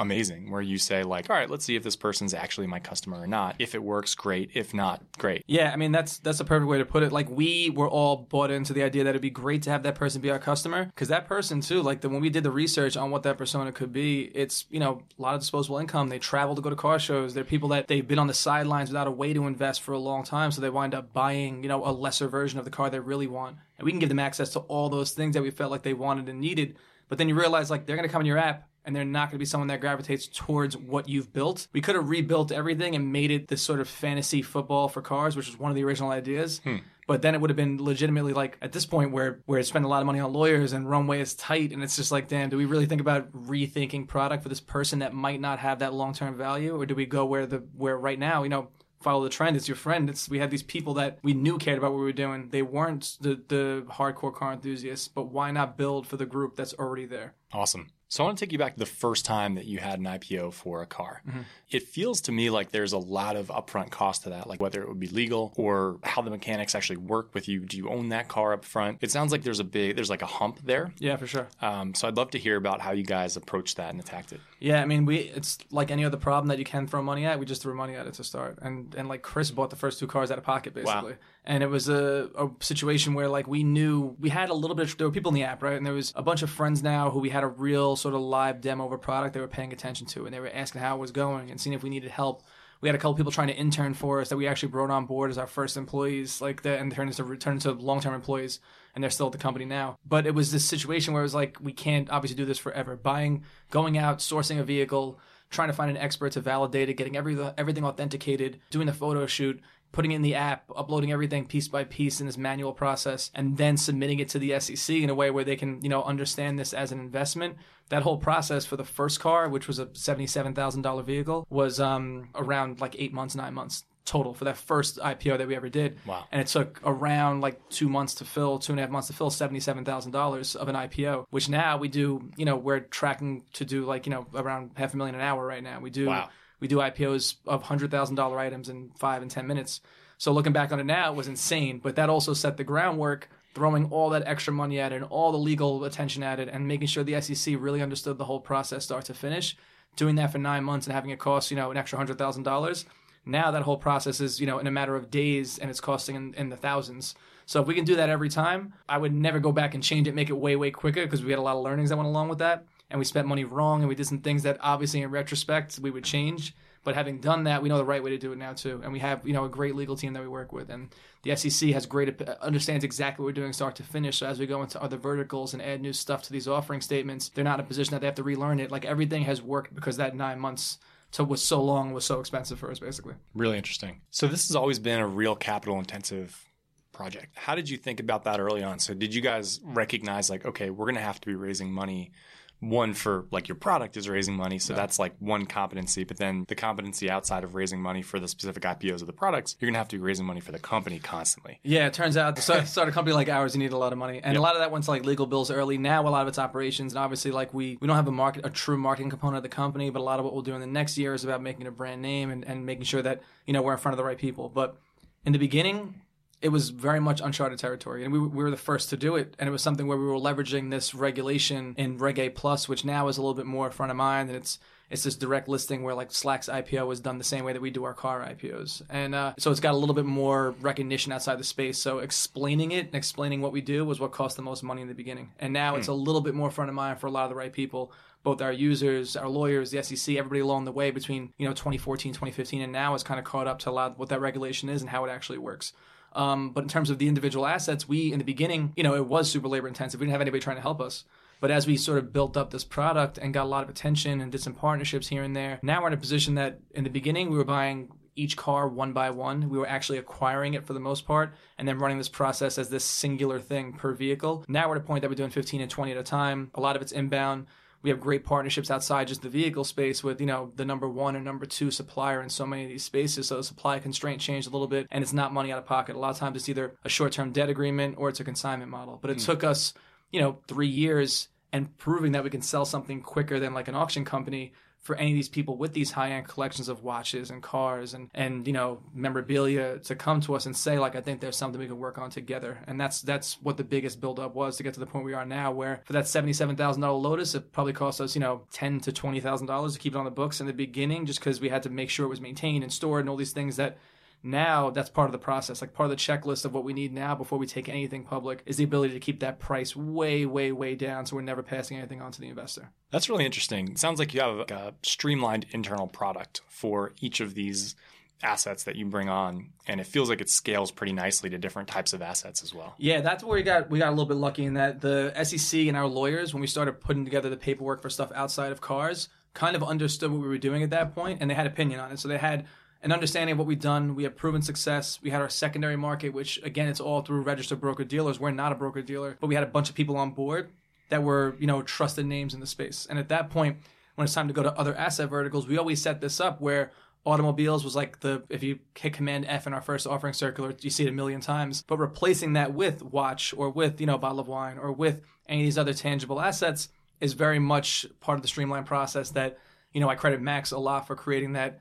[0.00, 3.20] amazing where you say like all right let's see if this person's actually my customer
[3.20, 6.44] or not if it works great if not great Yeah, I mean that's that's a
[6.44, 7.12] perfect way to put it.
[7.12, 9.94] Like we were all bought into the idea that it'd be great to have that
[9.94, 11.82] person be our customer because that person too.
[11.82, 14.80] Like the, when we did the research on what that persona could be, it's you
[14.80, 16.08] know a lot of disposable income.
[16.08, 17.34] They travel to go to car shows.
[17.34, 19.98] They're people that they've been on the sidelines without a way to invest for a
[19.98, 22.90] long time, so they wind up buying you know a lesser version of the car
[22.90, 25.50] they really want, and we can give them access to all those things that we
[25.50, 26.76] felt like they wanted and needed.
[27.08, 29.28] But then you realize like they're going to come in your app and they're not
[29.28, 31.68] going to be someone that gravitates towards what you've built.
[31.72, 35.36] We could have rebuilt everything and made it this sort of fantasy football for cars,
[35.36, 36.60] which was one of the original ideas.
[36.64, 36.78] Hmm.
[37.06, 39.88] But then it would have been legitimately like at this point where where spend a
[39.88, 42.56] lot of money on lawyers and runway is tight, and it's just like, damn, do
[42.56, 46.12] we really think about rethinking product for this person that might not have that long
[46.12, 48.70] term value, or do we go where the where right now, you know?
[49.00, 49.56] follow the trend.
[49.56, 50.08] It's your friend.
[50.08, 52.48] It's we had these people that we knew cared about what we were doing.
[52.50, 56.74] They weren't the the hardcore car enthusiasts, but why not build for the group that's
[56.74, 57.34] already there?
[57.52, 57.88] Awesome.
[58.10, 60.04] So I want to take you back to the first time that you had an
[60.04, 61.22] IPO for a car.
[61.70, 64.82] It feels to me like there's a lot of upfront cost to that, like whether
[64.82, 67.60] it would be legal or how the mechanics actually work with you.
[67.60, 68.98] Do you own that car up front?
[69.00, 70.92] It sounds like there's a big, there's like a hump there.
[70.98, 71.46] Yeah, for sure.
[71.62, 74.40] Um, so I'd love to hear about how you guys approached that and attacked it.
[74.58, 77.38] Yeah, I mean, we it's like any other problem that you can throw money at.
[77.38, 80.00] We just threw money at it to start, and and like Chris bought the first
[80.00, 83.62] two cars out of pocket basically, and it was a, a situation where like we
[83.62, 84.90] knew we had a little bit.
[84.90, 86.82] Of, there were people in the app, right, and there was a bunch of friends
[86.82, 89.48] now who we had a real sort of live demo of a product they were
[89.48, 91.90] paying attention to, and they were asking how it was going and seeing if we
[91.90, 92.42] needed help.
[92.80, 95.04] We had a couple people trying to intern for us that we actually brought on
[95.04, 98.58] board as our first employees, like that, and turned into into long term employees
[98.94, 99.98] and they're still at the company now.
[100.06, 102.96] But it was this situation where it was like, we can't obviously do this forever.
[102.96, 107.16] Buying, going out, sourcing a vehicle, trying to find an expert to validate it, getting
[107.16, 109.60] every, everything authenticated, doing the photo shoot,
[109.92, 113.76] putting in the app, uploading everything piece by piece in this manual process, and then
[113.76, 116.72] submitting it to the SEC in a way where they can, you know, understand this
[116.72, 117.56] as an investment.
[117.88, 121.80] That whole process for the first car, which was a seventy-seven thousand dollar vehicle, was
[121.80, 125.68] um, around like eight months, nine months total for that first IPO that we ever
[125.68, 125.98] did.
[126.04, 126.24] Wow.
[126.32, 129.12] And it took around like two months to fill, two and a half months to
[129.12, 131.26] fill seventy-seven thousand dollars of an IPO.
[131.30, 134.94] Which now we do, you know, we're tracking to do like you know around half
[134.94, 135.80] a million an hour right now.
[135.80, 136.28] We do Wow.
[136.60, 139.80] We do IPOs of hundred thousand dollar items in five and ten minutes.
[140.18, 141.80] So looking back on it now, it was insane.
[141.82, 145.32] But that also set the groundwork, throwing all that extra money at it and all
[145.32, 148.84] the legal attention at it, and making sure the SEC really understood the whole process
[148.84, 149.56] start to finish.
[149.96, 152.42] Doing that for nine months and having it cost you know an extra hundred thousand
[152.42, 152.84] dollars.
[153.24, 156.16] Now that whole process is you know in a matter of days, and it's costing
[156.16, 157.14] in, in the thousands.
[157.46, 160.06] So if we can do that every time, I would never go back and change
[160.06, 162.08] it, make it way way quicker because we had a lot of learnings that went
[162.08, 165.02] along with that, and we spent money wrong, and we did some things that obviously
[165.02, 166.54] in retrospect we would change.
[166.82, 168.92] But having done that, we know the right way to do it now too, and
[168.92, 170.88] we have you know a great legal team that we work with, and
[171.22, 174.18] the SEC has great understands exactly what we're doing start to finish.
[174.18, 177.28] So as we go into other verticals and add new stuff to these offering statements,
[177.28, 178.70] they're not in a position that they have to relearn it.
[178.70, 180.78] Like everything has worked because that nine months
[181.12, 183.14] to was so long was so expensive for us, basically.
[183.34, 184.00] Really interesting.
[184.10, 186.46] So this has always been a real capital intensive
[186.92, 187.36] project.
[187.36, 188.78] How did you think about that early on?
[188.78, 192.12] So did you guys recognize like, okay, we're going to have to be raising money
[192.60, 196.04] one for like your product is raising money, so that's like one competency.
[196.04, 199.56] But then the competency outside of raising money for the specific IPOs of the products,
[199.58, 201.58] you're gonna have to be raising money for the company constantly.
[201.62, 203.92] Yeah, it turns out to start, start a company like ours, you need a lot
[203.92, 205.78] of money, and a lot of that went to like legal bills early.
[205.78, 208.44] Now a lot of it's operations, and obviously like we we don't have a market
[208.44, 210.60] a true marketing component of the company, but a lot of what we'll do in
[210.60, 213.52] the next year is about making a brand name and, and making sure that you
[213.52, 214.50] know we're in front of the right people.
[214.50, 214.76] But
[215.24, 216.02] in the beginning,
[216.42, 219.34] it was very much uncharted territory, and we, we were the first to do it.
[219.38, 222.84] And it was something where we were leveraging this regulation in Reg A Plus, which
[222.84, 225.84] now is a little bit more front of mind, and it's it's this direct listing
[225.84, 228.82] where like Slack's IPO was done the same way that we do our car IPOs,
[228.88, 231.78] and uh, so it's got a little bit more recognition outside the space.
[231.78, 234.88] So explaining it and explaining what we do was what cost the most money in
[234.88, 237.24] the beginning, and now it's a little bit more front of mind for a lot
[237.24, 240.90] of the right people both our users, our lawyers, the SEC, everybody along the way
[240.90, 243.98] between you know 2014, 2015, and now is kind of caught up to a lot
[243.98, 245.72] what that regulation is and how it actually works.
[246.12, 249.06] Um, but in terms of the individual assets, we in the beginning, you know, it
[249.06, 250.00] was super labor intensive.
[250.00, 251.04] We didn't have anybody trying to help us.
[251.40, 254.20] But as we sort of built up this product and got a lot of attention
[254.20, 256.90] and did some partnerships here and there, now we're in a position that in the
[256.90, 259.48] beginning we were buying each car one by one.
[259.48, 262.68] We were actually acquiring it for the most part and then running this process as
[262.68, 264.44] this singular thing per vehicle.
[264.48, 266.50] Now we're at a point that we're doing 15 and 20 at a time.
[266.54, 267.46] A lot of it's inbound
[267.82, 271.16] we have great partnerships outside just the vehicle space with you know the number one
[271.16, 273.28] and number two supplier in so many of these spaces.
[273.28, 275.96] So the supply constraint changed a little bit and it's not money out of pocket.
[275.96, 278.98] A lot of times it's either a short-term debt agreement or it's a consignment model.
[279.00, 279.24] But it hmm.
[279.24, 279.72] took us
[280.10, 283.74] you know three years and proving that we can sell something quicker than like an
[283.74, 287.92] auction company for any of these people with these high-end collections of watches and cars
[287.92, 291.36] and and you know memorabilia to come to us and say like I think there's
[291.36, 292.58] something we can work on together.
[292.66, 295.26] And that's that's what the biggest buildup was to get to the point we are
[295.26, 298.80] now where for that seventy-seven thousand dollar Lotus it probably cost us you know ten
[298.80, 301.40] to twenty thousand dollars to keep it on the books in the beginning just because
[301.40, 303.76] we had to make sure it was maintained and stored and all these things that
[304.22, 306.92] now that's part of the process like part of the checklist of what we need
[306.92, 310.52] now before we take anything public is the ability to keep that price way way
[310.52, 313.68] way down so we're never passing anything on to the investor That's really interesting.
[313.68, 317.76] It sounds like you have like a streamlined internal product for each of these
[318.22, 321.68] assets that you bring on, and it feels like it scales pretty nicely to different
[321.68, 322.74] types of assets as well.
[322.78, 325.60] Yeah, that's where we got we got a little bit lucky in that the SEC
[325.60, 329.08] and our lawyers, when we started putting together the paperwork for stuff outside of cars,
[329.34, 331.92] kind of understood what we were doing at that point, and they had opinion on
[331.92, 331.98] it.
[331.98, 332.46] So they had
[332.82, 333.94] an understanding of what we've done.
[333.94, 334.98] We have proven success.
[335.02, 338.18] We had our secondary market, which again, it's all through registered broker dealers.
[338.18, 340.50] We're not a broker dealer, but we had a bunch of people on board
[340.88, 342.86] that were you know trusted names in the space.
[342.88, 343.58] And at that point,
[343.94, 346.72] when it's time to go to other asset verticals, we always set this up where
[347.06, 350.70] automobiles was like the if you hit command F in our first offering circular, you
[350.70, 351.62] see it a million times.
[351.66, 355.42] But replacing that with watch or with, you know, bottle of wine or with any
[355.42, 356.68] of these other tangible assets
[357.00, 359.38] is very much part of the streamline process that,
[359.72, 361.60] you know, I credit Max a lot for creating that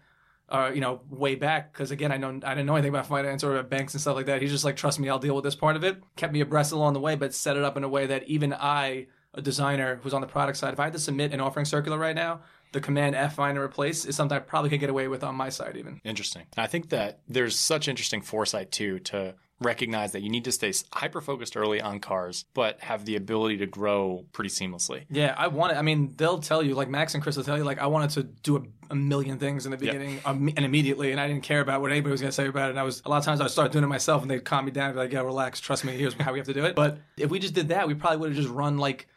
[0.50, 3.44] uh, you know, way back because again, I know I didn't know anything about finance
[3.44, 4.42] or about banks and stuff like that.
[4.42, 6.02] He's just like, trust me, I'll deal with this part of it.
[6.16, 8.54] Kept me abreast along the way, but set it up in a way that even
[8.54, 11.66] I, a designer who's on the product side, if I had to submit an offering
[11.66, 14.90] circular right now, the command F find and replace is something I probably could get
[14.90, 16.02] away with on my side even.
[16.04, 16.44] Interesting.
[16.58, 20.74] I think that there's such interesting foresight too to recognize that you need to stay
[20.94, 25.06] hyper focused early on cars, but have the ability to grow pretty seamlessly.
[25.10, 25.76] Yeah, I want it.
[25.76, 28.12] I mean, they'll tell you, like Max and Chris will tell you, like I wanted
[28.12, 30.28] to do a, a million things in the beginning yep.
[30.28, 32.70] um, and immediately, and I didn't care about what anybody was going to say about
[32.70, 32.72] it.
[32.72, 34.44] And I was a lot of times I would start doing it myself, and they'd
[34.44, 35.94] calm me down, and be like, "Yeah, relax, trust me.
[35.94, 38.18] Here's how we have to do it." But if we just did that, we probably
[38.18, 39.08] would have just run like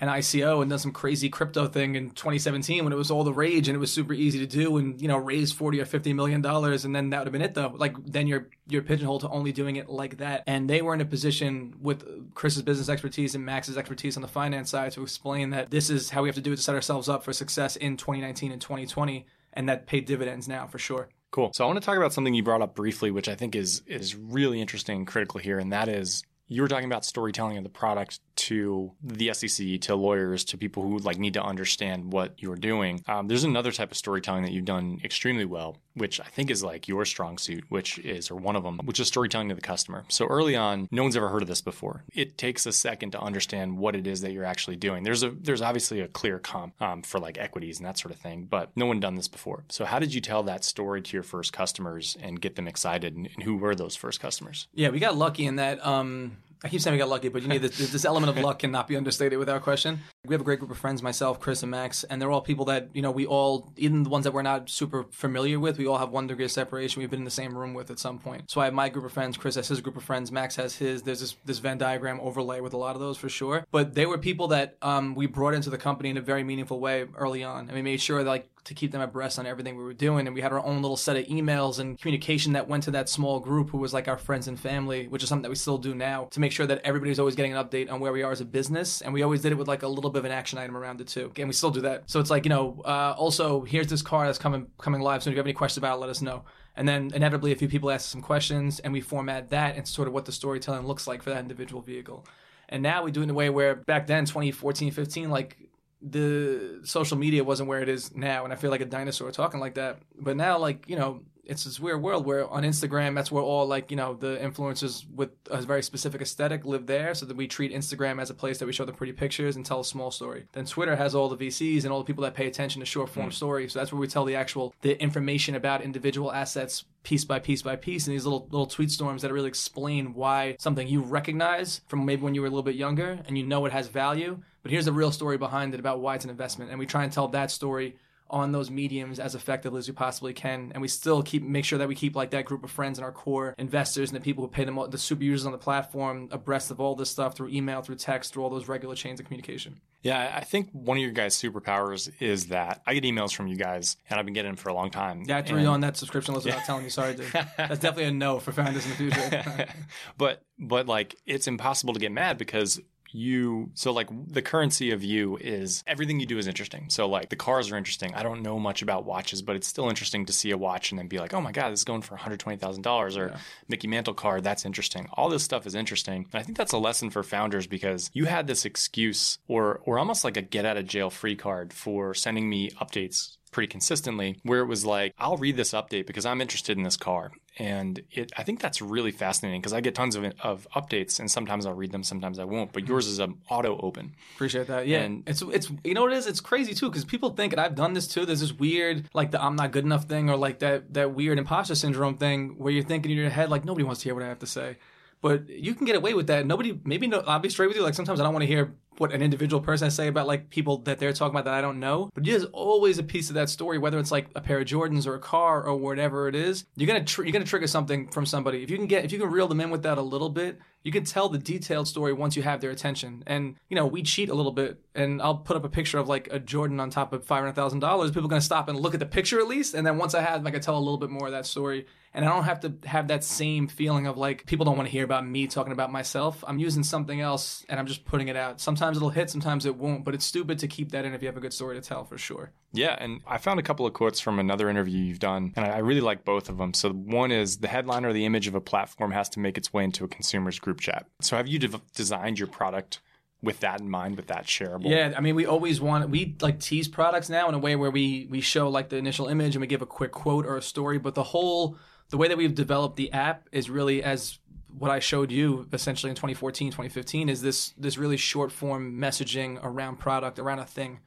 [0.00, 3.32] an ICO and done some crazy crypto thing in 2017 when it was all the
[3.32, 6.12] rage and it was super easy to do and you know raise 40 or 50
[6.12, 7.74] million dollars and then that would have been it though.
[7.76, 10.44] Like then you're you're pigeonholed to only doing it like that.
[10.46, 14.28] And they were in a position with Chris's business expertise and Max's expertise on the
[14.28, 16.74] finance side to explain that this is how we have to do it to set
[16.74, 21.08] ourselves up for success in 2019 and 2020 and that paid dividends now for sure.
[21.30, 21.50] Cool.
[21.52, 23.82] So I want to talk about something you brought up briefly, which I think is
[23.86, 27.62] is really interesting and critical here, and that is you were talking about storytelling of
[27.62, 32.34] the product to the SEC, to lawyers, to people who like need to understand what
[32.38, 33.04] you're doing.
[33.06, 36.62] Um, there's another type of storytelling that you've done extremely well, which I think is
[36.62, 39.60] like your strong suit, which is or one of them, which is storytelling to the
[39.60, 40.04] customer.
[40.08, 42.04] So early on, no one's ever heard of this before.
[42.14, 45.02] It takes a second to understand what it is that you're actually doing.
[45.02, 48.20] There's a there's obviously a clear comp um, for like equities and that sort of
[48.20, 49.64] thing, but no one done this before.
[49.68, 53.16] So how did you tell that story to your first customers and get them excited?
[53.16, 54.68] And, and who were those first customers?
[54.74, 55.84] Yeah, we got lucky in that.
[55.84, 58.58] Um I keep saying we got lucky, but you need this, this element of luck
[58.58, 60.00] cannot be understated without question.
[60.28, 62.66] We have a great group of friends, myself, Chris, and Max, and they're all people
[62.66, 65.86] that you know we all, even the ones that we're not super familiar with, we
[65.86, 67.00] all have one degree of separation.
[67.00, 68.50] We've been in the same room with at some point.
[68.50, 70.76] So I have my group of friends, Chris has his group of friends, Max has
[70.76, 71.02] his.
[71.02, 73.64] There's this this Venn diagram overlay with a lot of those for sure.
[73.70, 76.78] But they were people that um, we brought into the company in a very meaningful
[76.80, 79.76] way early on, and we made sure that like to keep them abreast on everything
[79.76, 80.26] we were doing.
[80.26, 83.08] And we had our own little set of emails and communication that went to that
[83.08, 85.78] small group who was like our friends and family, which is something that we still
[85.78, 88.30] do now to make sure that everybody's always getting an update on where we are
[88.30, 89.00] as a business.
[89.00, 91.00] And we always did it with like a little bit of an action item around
[91.00, 91.32] it too.
[91.36, 92.10] And we still do that.
[92.10, 95.22] So it's like, you know, uh, also here's this car that's coming coming live.
[95.22, 96.44] So if you have any questions about it, let us know.
[96.76, 100.06] And then inevitably a few people ask some questions and we format that and sort
[100.06, 102.26] of what the storytelling looks like for that individual vehicle.
[102.68, 105.56] And now we do it in a way where back then, 2014, 15, like
[106.00, 109.58] the social media wasn't where it is now and i feel like a dinosaur talking
[109.58, 113.32] like that but now like you know it's this weird world where on Instagram, that's
[113.32, 117.14] where all like you know the influencers with a very specific aesthetic live there.
[117.14, 119.64] So that we treat Instagram as a place that we show the pretty pictures and
[119.64, 120.44] tell a small story.
[120.52, 123.08] Then Twitter has all the VCs and all the people that pay attention to short
[123.08, 123.32] form mm.
[123.32, 123.72] stories.
[123.72, 127.62] So that's where we tell the actual the information about individual assets piece by piece
[127.62, 131.80] by piece and these little little tweet storms that really explain why something you recognize
[131.86, 134.38] from maybe when you were a little bit younger and you know it has value
[134.62, 137.04] but here's the real story behind it about why it's an investment and we try
[137.04, 137.96] and tell that story
[138.30, 140.72] on those mediums as effectively as we possibly can.
[140.72, 143.04] And we still keep make sure that we keep like that group of friends and
[143.04, 146.28] our core investors and the people who pay them the super users on the platform
[146.30, 149.26] abreast of all this stuff through email, through text, through all those regular chains of
[149.26, 149.80] communication.
[150.02, 153.56] Yeah, I think one of your guys' superpowers is that I get emails from you
[153.56, 155.24] guys, and I've been getting them for a long time.
[155.26, 156.90] Yeah, I threw and, you on that subscription list without telling you.
[156.90, 157.26] Sorry, dude.
[157.32, 159.66] That's definitely a no for founders in the future.
[160.16, 165.02] but but like it's impossible to get mad because you so like the currency of
[165.02, 166.86] you is everything you do is interesting.
[166.88, 168.14] So like the cars are interesting.
[168.14, 170.98] I don't know much about watches but it's still interesting to see a watch and
[170.98, 173.38] then be like oh my god this is going for $120000 or yeah.
[173.68, 174.40] mickey mantle car.
[174.40, 175.08] That's interesting.
[175.14, 176.26] All this stuff is interesting.
[176.32, 179.98] And i think that's a lesson for founders because you had this excuse or or
[179.98, 184.38] almost like a get out of jail free card for sending me updates pretty consistently
[184.42, 187.30] where it was like i'll read this update because i'm interested in this car.
[187.58, 191.30] And it i think that's really fascinating because i get tons of, of updates and
[191.30, 192.92] sometimes i'll read them sometimes i won't but mm-hmm.
[192.92, 194.14] yours is an auto open.
[194.34, 194.86] Appreciate that.
[194.86, 195.00] Yeah.
[195.00, 196.26] And it's it's you know what it is?
[196.26, 199.30] It's crazy too because people think and i've done this too there's this weird like
[199.30, 202.72] the i'm not good enough thing or like that that weird imposter syndrome thing where
[202.72, 204.76] you're thinking in your head like nobody wants to hear what i have to say.
[205.20, 206.46] But you can get away with that.
[206.46, 207.82] Nobody, maybe no, I'll be straight with you.
[207.82, 210.50] Like sometimes I don't want to hear what an individual person has say about like
[210.50, 212.10] people that they're talking about that I don't know.
[212.14, 215.06] But there's always a piece of that story, whether it's like a pair of Jordans
[215.06, 216.64] or a car or whatever it is.
[216.76, 218.62] You're gonna tr- you're gonna trigger something from somebody.
[218.62, 220.58] If you can get if you can reel them in with that a little bit,
[220.82, 223.22] you can tell the detailed story once you have their attention.
[223.26, 226.08] And you know, we cheat a little bit, and I'll put up a picture of
[226.08, 228.10] like a Jordan on top of five hundred thousand dollars.
[228.10, 230.22] People are gonna stop and look at the picture at least, and then once I
[230.22, 231.86] have, I can tell a little bit more of that story.
[232.14, 234.90] And I don't have to have that same feeling of like people don't want to
[234.92, 236.42] hear about me talking about myself.
[236.46, 238.60] I'm using something else and I'm just putting it out.
[238.60, 241.28] Sometimes it'll hit, sometimes it won't, but it's stupid to keep that in if you
[241.28, 242.52] have a good story to tell for sure.
[242.72, 245.78] Yeah, and I found a couple of quotes from another interview you've done, and I
[245.78, 246.74] really like both of them.
[246.74, 249.72] So one is the headline or the image of a platform has to make its
[249.72, 251.06] way into a consumer's group chat.
[251.20, 253.00] So have you de- designed your product
[253.42, 254.90] with that in mind, with that shareable?
[254.90, 257.90] Yeah, I mean, we always want we like tease products now in a way where
[257.90, 260.62] we we show like the initial image and we give a quick quote or a
[260.62, 261.76] story, but the whole
[262.10, 264.38] the way that we've developed the app is really as
[264.76, 269.58] what I showed you essentially in 2014, 2015 is this this really short form messaging
[269.62, 271.00] around product, around a thing.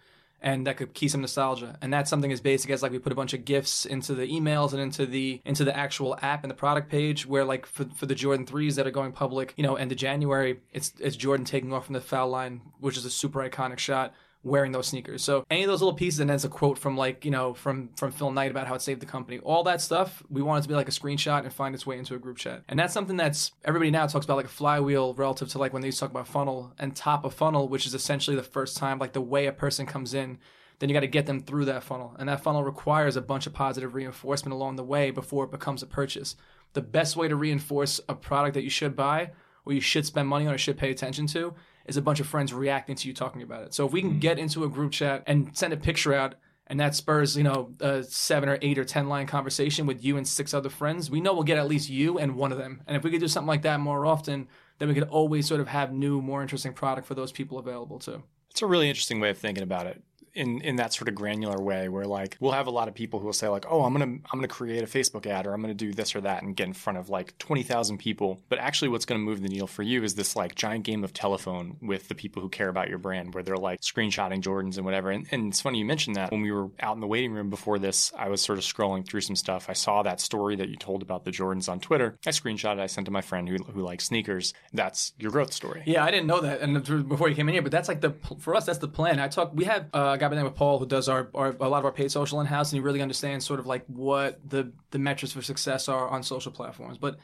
[0.43, 1.77] And that could key some nostalgia.
[1.83, 4.27] And that's something as basic as like we put a bunch of gifts into the
[4.27, 7.85] emails and into the into the actual app and the product page where like for,
[7.95, 11.15] for the Jordan threes that are going public, you know, end of January, it's it's
[11.15, 14.87] Jordan taking off from the foul line, which is a super iconic shot wearing those
[14.87, 15.23] sneakers.
[15.23, 17.53] So any of those little pieces, and then it's a quote from like you know
[17.53, 19.39] from from Phil Knight about how it saved the company.
[19.39, 21.97] All that stuff, we want it to be like a screenshot and find its way
[21.97, 22.63] into a group chat.
[22.67, 25.81] And that's something that's everybody now talks about like a flywheel relative to like when
[25.81, 28.77] they used to talk about funnel and top of funnel, which is essentially the first
[28.77, 30.39] time like the way a person comes in.
[30.79, 33.45] Then you got to get them through that funnel, and that funnel requires a bunch
[33.45, 36.35] of positive reinforcement along the way before it becomes a purchase.
[36.73, 39.29] The best way to reinforce a product that you should buy
[39.63, 41.53] or you should spend money on or should pay attention to
[41.85, 43.73] is a bunch of friends reacting to you talking about it.
[43.73, 44.19] So if we can hmm.
[44.19, 46.35] get into a group chat and send a picture out
[46.67, 50.17] and that spurs, you know, a seven or eight or 10 line conversation with you
[50.17, 52.81] and six other friends, we know we'll get at least you and one of them.
[52.87, 54.47] And if we could do something like that more often,
[54.79, 57.99] then we could always sort of have new, more interesting product for those people available
[57.99, 58.23] too.
[58.49, 60.01] It's a really interesting way of thinking about it
[60.33, 63.19] in in that sort of granular way where like we'll have a lot of people
[63.19, 65.61] who will say like oh i'm gonna i'm gonna create a facebook ad or i'm
[65.61, 68.87] gonna do this or that and get in front of like 20000 people but actually
[68.87, 72.07] what's gonna move the needle for you is this like giant game of telephone with
[72.07, 75.27] the people who care about your brand where they're like screenshotting jordans and whatever and,
[75.31, 77.77] and it's funny you mentioned that when we were out in the waiting room before
[77.79, 80.75] this i was sort of scrolling through some stuff i saw that story that you
[80.75, 83.57] told about the jordans on twitter i screenshot it i sent to my friend who,
[83.73, 87.35] who likes sneakers that's your growth story Yeah, I didn't know that, and before you
[87.35, 88.65] came in here, but that's like the for us.
[88.65, 89.19] That's the plan.
[89.19, 89.51] I talk.
[89.53, 91.79] We have uh, guy by the name of Paul who does our, our a lot
[91.79, 94.71] of our paid social in house, and he really understands sort of like what the
[94.91, 96.97] the metrics for success are on social platforms.
[96.97, 97.17] But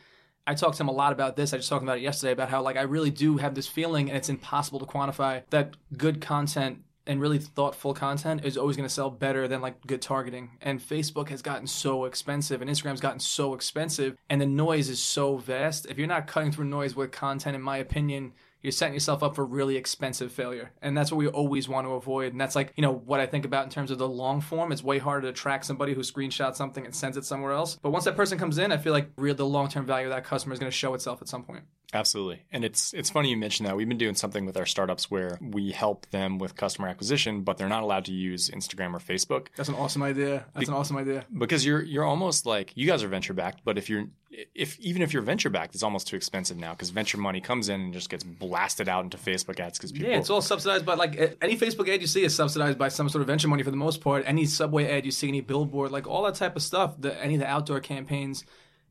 [0.45, 1.53] I talked to him a lot about this.
[1.53, 4.09] I just talked about it yesterday about how like I really do have this feeling,
[4.09, 8.87] and it's impossible to quantify that good content and really thoughtful content is always going
[8.87, 10.51] to sell better than like good targeting.
[10.61, 15.01] And Facebook has gotten so expensive and Instagram's gotten so expensive and the noise is
[15.01, 15.85] so vast.
[15.85, 19.35] If you're not cutting through noise with content, in my opinion, you're setting yourself up
[19.35, 20.71] for really expensive failure.
[20.81, 22.31] And that's what we always want to avoid.
[22.31, 24.71] And that's like, you know, what I think about in terms of the long form.
[24.71, 27.77] It's way harder to track somebody who screenshots something and sends it somewhere else.
[27.81, 30.13] But once that person comes in, I feel like real the long term value of
[30.13, 31.63] that customer is going to show itself at some point.
[31.93, 32.41] Absolutely.
[32.51, 33.77] And it's it's funny you mentioned that.
[33.77, 37.57] We've been doing something with our startups where we help them with customer acquisition, but
[37.57, 39.47] they're not allowed to use Instagram or Facebook.
[39.55, 40.45] That's an awesome idea.
[40.53, 41.25] That's an awesome idea.
[41.35, 44.07] Because you're you're almost like you guys are venture backed, but if you're
[44.53, 47.69] if even if you're venture backed, it's almost too expensive now because venture money comes
[47.69, 50.85] in and just gets blasted out into Facebook ads because people Yeah, it's all subsidized
[50.85, 53.63] by like any Facebook ad you see is subsidized by some sort of venture money
[53.63, 54.23] for the most part.
[54.27, 56.95] Any subway ad you see, any billboard, like all that type of stuff.
[56.99, 58.43] The, any of the outdoor campaigns,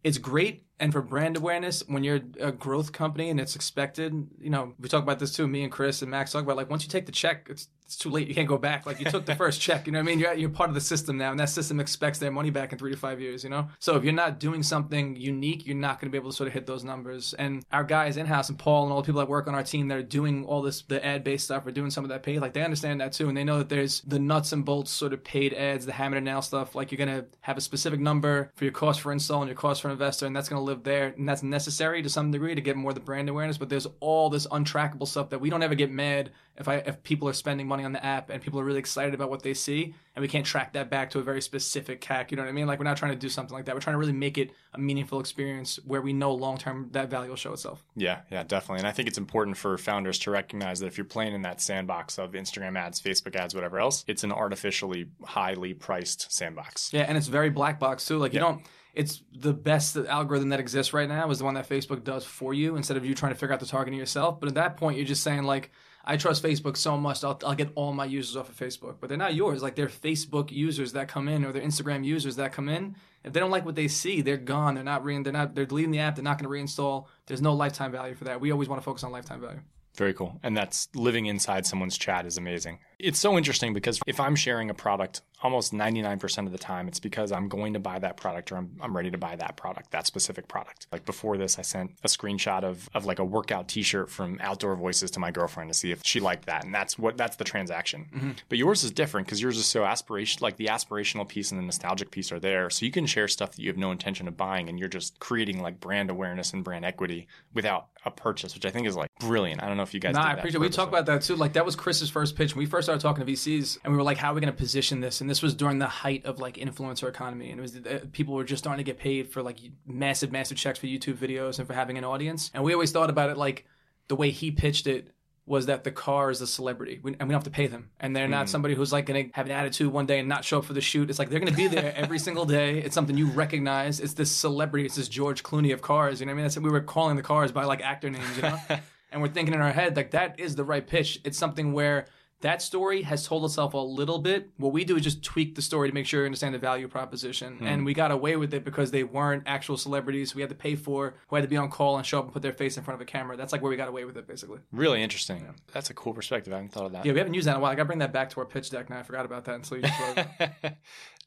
[0.06, 0.62] it's great.
[0.78, 4.88] And for brand awareness, when you're a growth company and it's expected, you know, we
[4.88, 5.48] talk about this too.
[5.48, 7.96] Me and Chris and Max talk about like once you take the check, it's it's
[7.96, 8.26] too late.
[8.26, 8.84] You can't go back.
[8.84, 9.86] Like you took the first check.
[9.86, 10.18] You know what I mean?
[10.18, 12.78] You're you're part of the system now, and that system expects their money back in
[12.78, 13.44] three to five years.
[13.44, 16.30] You know, so if you're not doing something unique, you're not going to be able
[16.30, 17.32] to sort of hit those numbers.
[17.34, 19.62] And our guys in house and Paul and all the people that work on our
[19.62, 22.24] team that are doing all this the ad based stuff or doing some of that
[22.24, 24.90] paid, like they understand that too, and they know that there's the nuts and bolts
[24.90, 26.74] sort of paid ads, the hammer and nail stuff.
[26.74, 29.56] Like you're going to have a specific number for your cost for install and your
[29.56, 32.56] cost for investor, and that's going to live there, and that's necessary to some degree
[32.56, 33.58] to get more the brand awareness.
[33.58, 37.02] But there's all this untrackable stuff that we don't ever get mad if I if
[37.02, 39.52] people are spending money on the app and people are really excited about what they
[39.54, 42.30] see and we can't track that back to a very specific CAC.
[42.30, 42.66] You know what I mean?
[42.66, 43.74] Like we're not trying to do something like that.
[43.74, 47.10] We're trying to really make it a meaningful experience where we know long term that
[47.10, 47.84] value will show itself.
[47.94, 48.78] Yeah, yeah, definitely.
[48.78, 51.60] And I think it's important for founders to recognize that if you're playing in that
[51.60, 56.92] sandbox of Instagram ads, Facebook ads, whatever else, it's an artificially highly priced sandbox.
[56.92, 58.18] Yeah, and it's very black box too.
[58.18, 58.46] Like you Yeah.
[58.46, 58.62] don't.
[58.94, 62.54] It's the best algorithm that exists right now is the one that Facebook does for
[62.54, 64.40] you instead of you trying to figure out the targeting yourself.
[64.40, 65.70] But at that point, you're just saying like,
[66.06, 68.96] I trust Facebook so much, I'll, I'll get all my users off of Facebook.
[69.00, 69.62] But they're not yours.
[69.62, 72.94] Like they're Facebook users that come in or they're Instagram users that come in.
[73.26, 74.76] If they don't like what they see, they're gone.
[74.76, 75.54] They're not re- They're not.
[75.54, 76.14] They're deleting the app.
[76.14, 77.06] They're not going to reinstall.
[77.26, 78.40] There's no lifetime value for that.
[78.40, 79.60] We always want to focus on lifetime value.
[79.96, 80.38] Very cool.
[80.42, 82.78] And that's living inside someone's chat is amazing.
[82.98, 87.00] It's so interesting because if I'm sharing a product, almost 99% of the time, it's
[87.00, 89.90] because I'm going to buy that product or I'm, I'm ready to buy that product,
[89.90, 90.86] that specific product.
[90.92, 94.38] Like before this, I sent a screenshot of, of like a workout t shirt from
[94.40, 96.64] Outdoor Voices to my girlfriend to see if she liked that.
[96.64, 98.06] And that's what that's the transaction.
[98.14, 98.30] Mm-hmm.
[98.48, 101.64] But yours is different because yours is so aspiration, like the aspirational piece and the
[101.64, 102.70] nostalgic piece are there.
[102.70, 105.18] So you can share stuff that you have no intention of buying and you're just
[105.20, 109.08] creating like brand awareness and brand equity without a purchase, which I think is like
[109.20, 109.62] brilliant.
[109.62, 110.14] I don't know if you guys.
[110.14, 110.60] Nah, I appreciate.
[110.60, 111.34] We talked about that too.
[111.34, 112.54] Like that was Chris's first pitch.
[112.54, 114.52] When we first started talking to VCs, and we were like, "How are we going
[114.52, 117.62] to position this?" And this was during the height of like influencer economy, and it
[117.62, 120.86] was uh, people were just starting to get paid for like massive, massive checks for
[120.86, 122.50] YouTube videos and for having an audience.
[122.52, 123.64] And we always thought about it like
[124.08, 125.12] the way he pitched it
[125.46, 127.88] was that the car is a celebrity we, and we don't have to pay them.
[128.00, 128.48] And they're not mm.
[128.48, 130.72] somebody who's like going to have an attitude one day and not show up for
[130.72, 131.08] the shoot.
[131.08, 132.78] It's like they're going to be there every single day.
[132.80, 134.00] It's something you recognize.
[134.00, 134.86] It's this celebrity.
[134.86, 136.20] It's this George Clooney of cars.
[136.20, 136.44] You know what I mean?
[136.44, 138.58] That's we were calling the cars by like actor names, you know?
[139.12, 141.20] and we're thinking in our head, like, that is the right pitch.
[141.24, 142.06] It's something where
[142.40, 144.50] that story has told itself a little bit.
[144.58, 146.86] What we do is just tweak the story to make sure you understand the value
[146.86, 147.56] proposition.
[147.56, 147.66] Hmm.
[147.66, 150.74] And we got away with it because they weren't actual celebrities we had to pay
[150.74, 152.84] for, who had to be on call and show up and put their face in
[152.84, 153.36] front of a camera.
[153.36, 154.58] That's like where we got away with it, basically.
[154.70, 155.40] Really interesting.
[155.40, 155.52] Yeah.
[155.72, 156.52] That's a cool perspective.
[156.52, 157.06] I haven't thought of that.
[157.06, 157.72] Yeah, we haven't used that in a while.
[157.72, 158.98] I got to bring that back to our pitch deck now.
[158.98, 159.98] I forgot about that until you just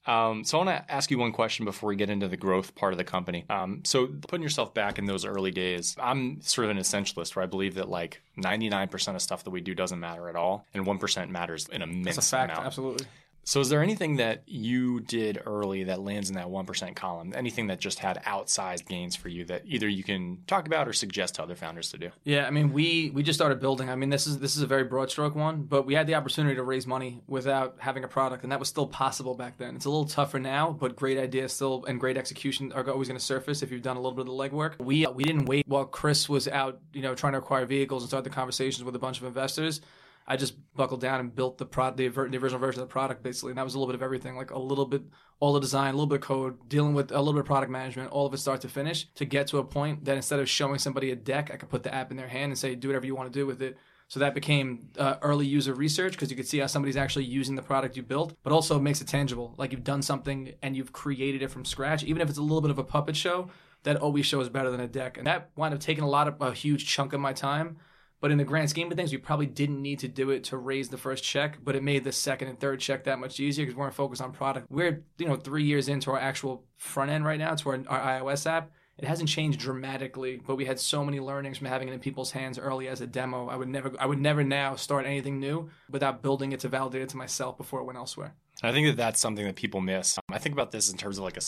[0.06, 2.74] Um, so I want to ask you one question before we get into the growth
[2.74, 3.46] part of the company.
[3.50, 7.44] Um, so putting yourself back in those early days, I'm sort of an essentialist where
[7.44, 10.86] I believe that like 99% of stuff that we do doesn't matter at all, and
[10.86, 12.66] 1% matters in a immense That's a fact, amount.
[12.66, 13.06] absolutely.
[13.50, 17.34] So, is there anything that you did early that lands in that 1% column?
[17.36, 20.94] Anything that just had outsized gains for you that either you can talk about or
[20.94, 22.12] suggest to other founders to do?
[22.24, 23.90] Yeah, I mean, we we just started building.
[23.90, 26.14] I mean, this is this is a very broad stroke one, but we had the
[26.14, 29.76] opportunity to raise money without having a product, and that was still possible back then.
[29.76, 33.18] It's a little tougher now, but great ideas still and great execution are always going
[33.18, 34.80] to surface if you've done a little bit of the legwork.
[34.80, 38.10] We we didn't wait while Chris was out, you know, trying to acquire vehicles and
[38.10, 39.82] start the conversations with a bunch of investors.
[40.30, 43.52] I just buckled down and built the the, the original version of the product basically,
[43.52, 45.02] and that was a little bit of everything, like a little bit
[45.40, 47.72] all the design, a little bit of code, dealing with a little bit of product
[47.72, 50.50] management, all of it start to finish, to get to a point that instead of
[50.50, 52.90] showing somebody a deck, I could put the app in their hand and say, do
[52.90, 53.78] whatever you want to do with it.
[54.10, 57.56] So that became uh, early user research because you could see how somebody's actually using
[57.56, 59.54] the product you built, but also makes it tangible.
[59.58, 62.62] Like you've done something and you've created it from scratch, even if it's a little
[62.62, 63.50] bit of a puppet show.
[63.84, 66.42] That always shows better than a deck, and that wound up taking a lot of
[66.42, 67.78] a huge chunk of my time
[68.22, 70.58] but in the grand scheme of things, we probably didn't need to do it to
[70.58, 73.66] raise the first check, but it made the second and third check that much easier
[73.66, 74.68] because we weren't focused on product.
[74.70, 78.22] We're, you know, three years into our actual front end right now, to our, our
[78.22, 78.72] iOS app.
[78.98, 82.32] It hasn't changed dramatically, but we had so many learnings from having it in people's
[82.32, 83.48] hands early as a demo.
[83.48, 87.04] I would never, I would never now start anything new without building it to validate
[87.04, 88.36] it to myself before it went elsewhere.
[88.62, 90.18] I think that that's something that people miss.
[90.18, 91.42] Um, I think about this in terms of like a,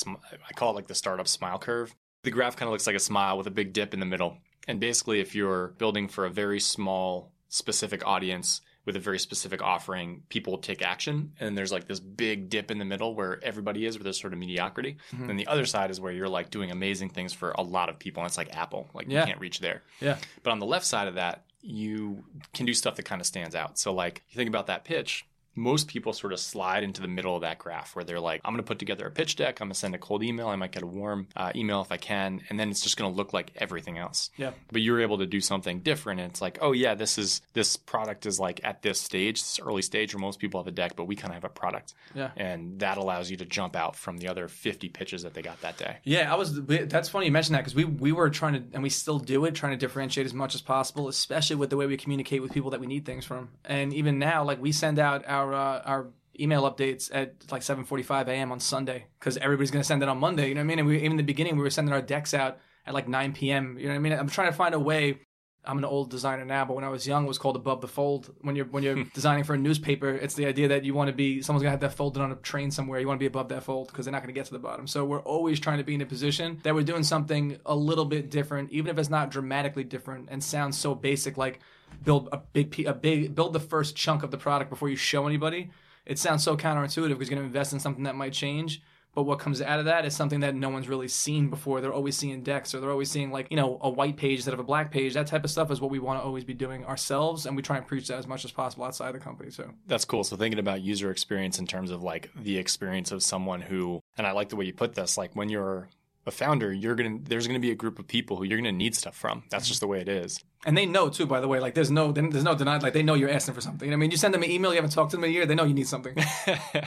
[0.47, 1.93] I call it like the startup smile curve.
[2.23, 4.37] The graph kind of looks like a smile with a big dip in the middle.
[4.67, 9.61] And basically, if you're building for a very small, specific audience with a very specific
[9.61, 11.33] offering, people take action.
[11.39, 14.33] And there's like this big dip in the middle where everybody is, where there's sort
[14.33, 14.97] of mediocrity.
[15.13, 15.29] Mm-hmm.
[15.29, 17.99] And the other side is where you're like doing amazing things for a lot of
[17.99, 18.23] people.
[18.23, 19.21] And it's like Apple, like yeah.
[19.21, 19.83] you can't reach there.
[19.99, 20.17] Yeah.
[20.41, 23.53] But on the left side of that, you can do stuff that kind of stands
[23.55, 23.77] out.
[23.77, 25.25] So, like, you think about that pitch,
[25.55, 28.53] most people sort of slide into the middle of that graph where they're like, I'm
[28.53, 29.59] going to put together a pitch deck.
[29.59, 30.47] I'm going to send a cold email.
[30.47, 32.41] I might get a warm uh, email if I can.
[32.49, 34.29] And then it's just going to look like everything else.
[34.37, 34.51] Yeah.
[34.71, 36.19] But you're able to do something different.
[36.19, 39.59] And it's like, oh, yeah, this is this product is like at this stage, this
[39.59, 41.93] early stage where most people have a deck, but we kind of have a product.
[42.13, 42.31] Yeah.
[42.37, 45.59] And that allows you to jump out from the other 50 pitches that they got
[45.61, 45.97] that day.
[46.03, 46.31] Yeah.
[46.31, 48.89] I was, that's funny you mentioned that because we, we were trying to, and we
[48.89, 51.97] still do it, trying to differentiate as much as possible, especially with the way we
[51.97, 53.49] communicate with people that we need things from.
[53.65, 56.07] And even now, like we send out our, uh, our,
[56.39, 58.51] email updates at like 7:45 a.m.
[58.51, 60.49] on Sunday because everybody's going to send it on Monday.
[60.49, 60.79] You know what I mean?
[60.79, 63.33] And we even in the beginning we were sending our decks out at like 9
[63.33, 63.77] p.m.
[63.77, 64.13] You know what I mean?
[64.13, 65.19] I'm trying to find a way.
[65.63, 67.87] I'm an old designer now, but when I was young, it was called above the
[67.87, 68.33] fold.
[68.41, 71.13] When you're when you're designing for a newspaper, it's the idea that you want to
[71.13, 72.99] be someone's gonna have that folded on a train somewhere.
[72.99, 74.87] You want to be above that fold because they're not gonna get to the bottom.
[74.87, 78.05] So we're always trying to be in a position that we're doing something a little
[78.05, 81.59] bit different, even if it's not dramatically different and sounds so basic, like
[82.03, 85.27] build a big a big build the first chunk of the product before you show
[85.27, 85.69] anybody
[86.05, 88.81] it sounds so counterintuitive because you're going to invest in something that might change.
[89.13, 91.81] But what comes out of that is something that no one's really seen before.
[91.81, 94.53] They're always seeing decks or they're always seeing like, you know, a white page instead
[94.53, 95.15] of a black page.
[95.15, 97.45] That type of stuff is what we want to always be doing ourselves.
[97.45, 99.51] And we try and preach that as much as possible outside the company.
[99.51, 100.23] So that's cool.
[100.23, 104.25] So thinking about user experience in terms of like the experience of someone who, and
[104.25, 105.89] I like the way you put this, like when you're
[106.25, 108.95] a founder, you're gonna there's gonna be a group of people who you're gonna need
[108.95, 109.43] stuff from.
[109.49, 110.43] That's just the way it is.
[110.65, 111.59] And they know too, by the way.
[111.59, 112.83] Like there's no there's no denied.
[112.83, 113.91] Like they know you're asking for something.
[113.91, 115.45] I mean, you send them an email, you haven't talked to them in a year,
[115.45, 116.15] they know you need something.
[116.45, 116.85] but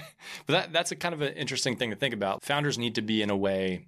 [0.48, 2.44] that that's a kind of an interesting thing to think about.
[2.44, 3.86] Founders need to be in a way,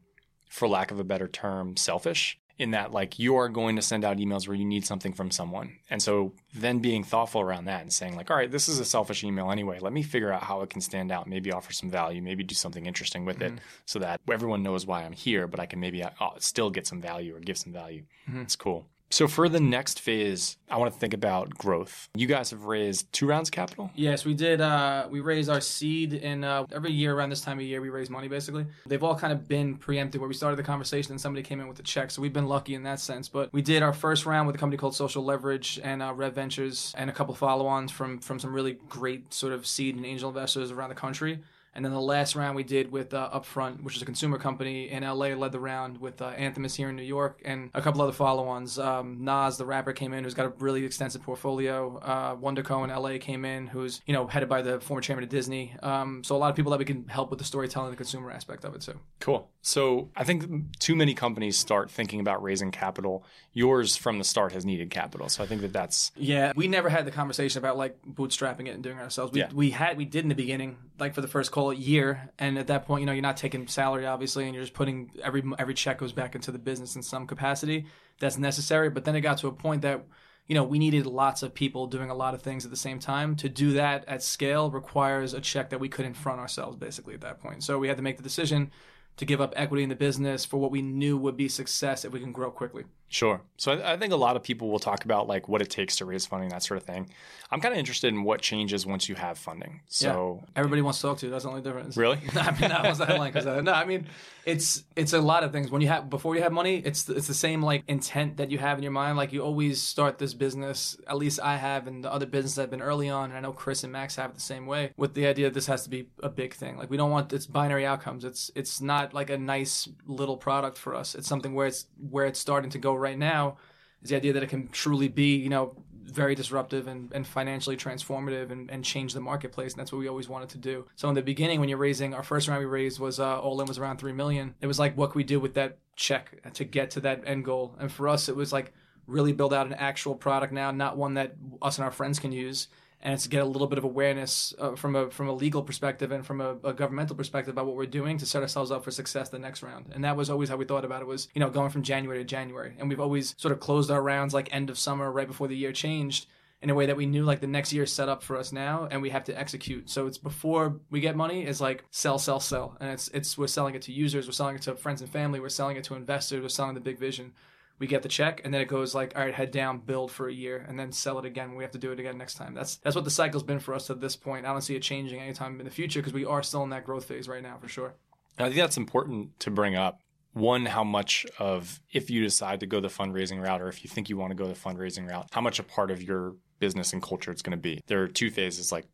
[0.49, 4.05] for lack of a better term, selfish in that like you are going to send
[4.05, 5.77] out emails where you need something from someone.
[5.91, 8.85] And so then being thoughtful around that and saying like, all right, this is a
[8.85, 9.79] selfish email anyway.
[9.79, 12.55] Let me figure out how it can stand out, maybe offer some value, maybe do
[12.55, 13.57] something interesting with Mm-hmm.
[13.57, 16.87] it so that everyone knows why I'm here, but I can maybe uh, still get
[16.87, 18.05] some value or give some value.
[18.29, 18.41] Mm-hmm.
[18.43, 18.87] It's cool.
[19.11, 22.09] So for the next phase, I want to think about growth.
[22.17, 23.91] You guys have raised two rounds of capital.
[23.95, 24.61] Yes, we did.
[24.61, 27.81] Uh, we raised our seed and uh, every year around this time of year.
[27.81, 28.67] We raise money basically.
[28.85, 31.69] They've all kind of been preempted where we started the conversation and somebody came in
[31.69, 32.11] with a check.
[32.11, 33.29] So we've been lucky in that sense.
[33.29, 36.35] But we did our first round with a company called Social Leverage and uh, Rev
[36.35, 40.29] Ventures and a couple follow-ons from from some really great sort of seed and angel
[40.29, 41.39] investors around the country.
[41.77, 44.89] And then the last round we did with uh, Upfront, which is a consumer company
[44.91, 48.01] in LA, led the round with uh, Anthemis here in New York and a couple
[48.01, 48.79] other follow ons.
[48.79, 51.99] Um, Nas, the rapper, came in, who's got a really extensive portfolio.
[51.99, 55.29] Uh, WonderCo in LA came in, who's you know headed by the former chairman of
[55.29, 55.77] Disney.
[55.83, 58.31] Um, so a lot of people that we can help with the storytelling, the consumer
[58.31, 58.99] aspect of it too.
[59.21, 59.51] Cool.
[59.61, 63.25] So I think too many companies start thinking about raising capital.
[63.53, 65.29] Yours from the start has needed capital.
[65.29, 68.71] So I think that that's Yeah, we never had the conversation about like bootstrapping it
[68.71, 69.33] and doing it ourselves.
[69.33, 69.51] We, Yeah.
[69.53, 72.67] we had we did in the beginning, like for the first call year, and at
[72.69, 75.75] that point, you know, you're not taking salary obviously, and you're just putting every every
[75.75, 77.87] check goes back into the business in some capacity.
[78.19, 80.05] That's necessary, but then it got to a point that
[80.47, 82.99] you know we needed lots of people doing a lot of things at the same
[82.99, 83.37] time.
[83.37, 87.21] To do that at scale requires a check that we couldn't front ourselves basically at
[87.23, 87.63] that point.
[87.63, 88.71] So we had to make the decision
[89.17, 92.13] to give up equity in the business for what we knew would be success if
[92.13, 92.85] we can grow quickly.
[93.09, 93.41] Sure.
[93.57, 95.97] So I, I think a lot of people will talk about like what it takes
[95.97, 97.09] to raise funding, that sort of thing.
[97.51, 99.81] I'm kind of interested in what changes once you have funding.
[99.87, 101.33] So Everybody wants to talk to you.
[101.33, 101.97] That's the only difference.
[101.97, 104.09] really, I mean, that was the headline because uh, no, I mean,
[104.45, 105.71] it's it's a lot of things.
[105.71, 108.59] When you have before you have money, it's it's the same like intent that you
[108.59, 109.17] have in your mind.
[109.17, 110.97] Like you always start this business.
[111.07, 113.53] At least I have, and the other businesses I've been early on, and I know
[113.53, 114.93] Chris and Max have it the same way.
[114.97, 116.77] With the idea that this has to be a big thing.
[116.77, 118.25] Like we don't want it's binary outcomes.
[118.25, 121.15] It's it's not like a nice little product for us.
[121.15, 123.59] It's something where it's where it's starting to go right now.
[124.03, 125.75] Is the idea that it can truly be you know
[126.07, 129.73] very disruptive and, and financially transformative and, and change the marketplace.
[129.73, 130.87] And that's what we always wanted to do.
[130.95, 133.61] So in the beginning, when you're raising, our first round we raised was uh, all
[133.61, 134.55] in was around three million.
[134.61, 137.45] It was like, what can we do with that check to get to that end
[137.45, 137.75] goal?
[137.79, 138.73] And for us, it was like
[139.07, 142.33] really build out an actual product now, not one that us and our friends can
[142.33, 142.69] use.
[143.07, 145.63] And it's to get a little bit of awareness uh, from a from a legal
[145.63, 148.83] perspective and from a, a governmental perspective about what we're doing to set ourselves up
[148.83, 149.93] for success the next round.
[149.95, 152.19] And that was always how we thought about it was you know going from January
[152.19, 152.75] to January.
[152.81, 155.57] And we've always sort of closed our rounds like end of summer, right before the
[155.57, 156.27] year changed
[156.63, 158.51] in a way that we knew like the next year is set up for us
[158.51, 159.89] now and we have to execute.
[159.89, 162.77] So it's before we get money, it's like sell, sell, sell.
[162.81, 165.39] And it's it's we're selling it to users, we're selling it to friends and family,
[165.39, 167.35] we're selling it to investors, we're selling the big vision.
[167.79, 170.29] We get the check and then it goes like, all right, head down, build for
[170.29, 171.55] a year, and then sell it again.
[171.55, 172.55] We have to do it again next time.
[172.55, 174.47] That's that's what the cycle's been for us to this point.
[174.47, 176.85] I don't see it changing anytime in the future because we are still in that
[176.85, 177.95] growth phase right now for sure.
[178.39, 180.01] I think that's important to bring up.
[180.33, 183.89] One, how much of if you decide to go the fundraising route, or if you
[183.89, 186.93] think you want to go the fundraising route, how much a part of your business
[186.93, 187.81] and culture it's going to be.
[187.87, 188.87] There are two phases, like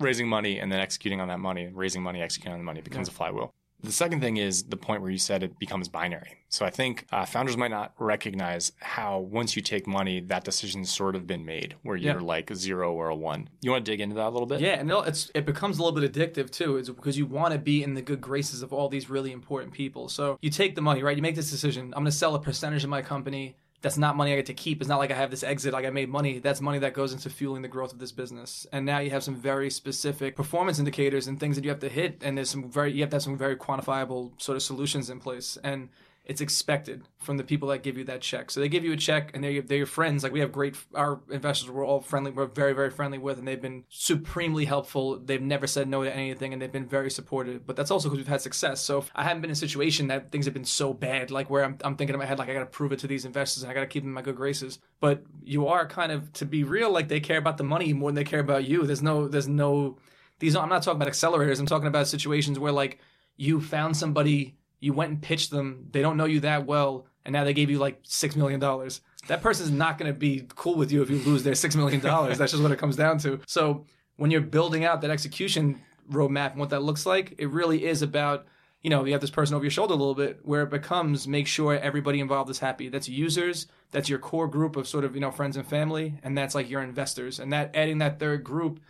[0.00, 2.80] raising money and then executing on that money, and raising money, executing on the money
[2.80, 3.54] becomes a flywheel.
[3.86, 6.38] The second thing is the point where you said it becomes binary.
[6.48, 10.90] So I think uh, founders might not recognize how once you take money, that decision's
[10.90, 12.20] sort of been made, where you're Yeah.
[12.20, 13.48] like a zero or a one.
[13.62, 14.60] You want to dig into that a little bit?
[14.60, 17.60] Yeah, and it's it becomes a little bit addictive too, is because you want to
[17.60, 20.08] be in the good graces of all these really important people.
[20.08, 21.16] So you take the money, right?
[21.16, 21.84] You make this decision.
[21.94, 23.56] I'm going to sell a percentage of my company.
[23.86, 24.80] That's not money I get to keep.
[24.80, 26.40] It's not like I have this exit, like I made money.
[26.40, 28.66] That's money that goes into fueling the growth of this business.
[28.72, 31.88] And now you have some very specific performance indicators and things that you have to
[31.88, 32.20] hit.
[32.20, 35.20] And there's some very, you have to have some very quantifiable sort of solutions in
[35.20, 35.56] place.
[35.62, 35.90] And
[36.26, 38.50] it's expected from the people that give you that check.
[38.50, 40.24] So they give you a check, and they're they're your friends.
[40.24, 43.46] Like we have great, our investors we're all friendly, we're very very friendly with, and
[43.46, 45.20] they've been supremely helpful.
[45.20, 47.64] They've never said no to anything, and they've been very supportive.
[47.64, 48.80] But that's also because we've had success.
[48.80, 51.64] So I haven't been in a situation that things have been so bad, like where
[51.64, 53.62] I'm, I'm thinking in my head like I got to prove it to these investors,
[53.62, 54.80] and I got to keep them in my good graces.
[54.98, 58.10] But you are kind of to be real, like they care about the money more
[58.10, 58.84] than they care about you.
[58.84, 59.98] There's no, there's no.
[60.40, 61.60] These I'm not talking about accelerators.
[61.60, 62.98] I'm talking about situations where like
[63.36, 65.88] you found somebody you went and pitched them.
[65.90, 69.00] They don't know you that well, and now they gave you like six million dollars.
[69.28, 72.00] That person's not going to be cool with you if you lose their six million
[72.00, 72.38] dollars.
[72.38, 73.40] That's just what it comes down to.
[73.46, 73.84] So
[74.16, 78.02] when you're building out that execution roadmap and what that looks like, it really is
[78.02, 78.46] about
[78.82, 81.26] you know you have this person over your shoulder a little bit, where it becomes
[81.26, 82.88] make sure everybody involved is happy.
[82.88, 83.66] That's users.
[83.90, 86.70] That's your core group of sort of you know friends and family, and that's like
[86.70, 87.40] your investors.
[87.40, 88.80] And that adding that third group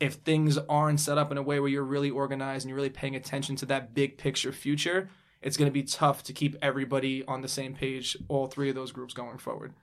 [0.00, 2.90] if things aren't set up in a way where you're really organized and you're really
[2.90, 5.08] paying attention to that big picture future,
[5.44, 8.74] it's going to be tough to keep everybody on the same page, all three of
[8.74, 9.74] those groups going forward.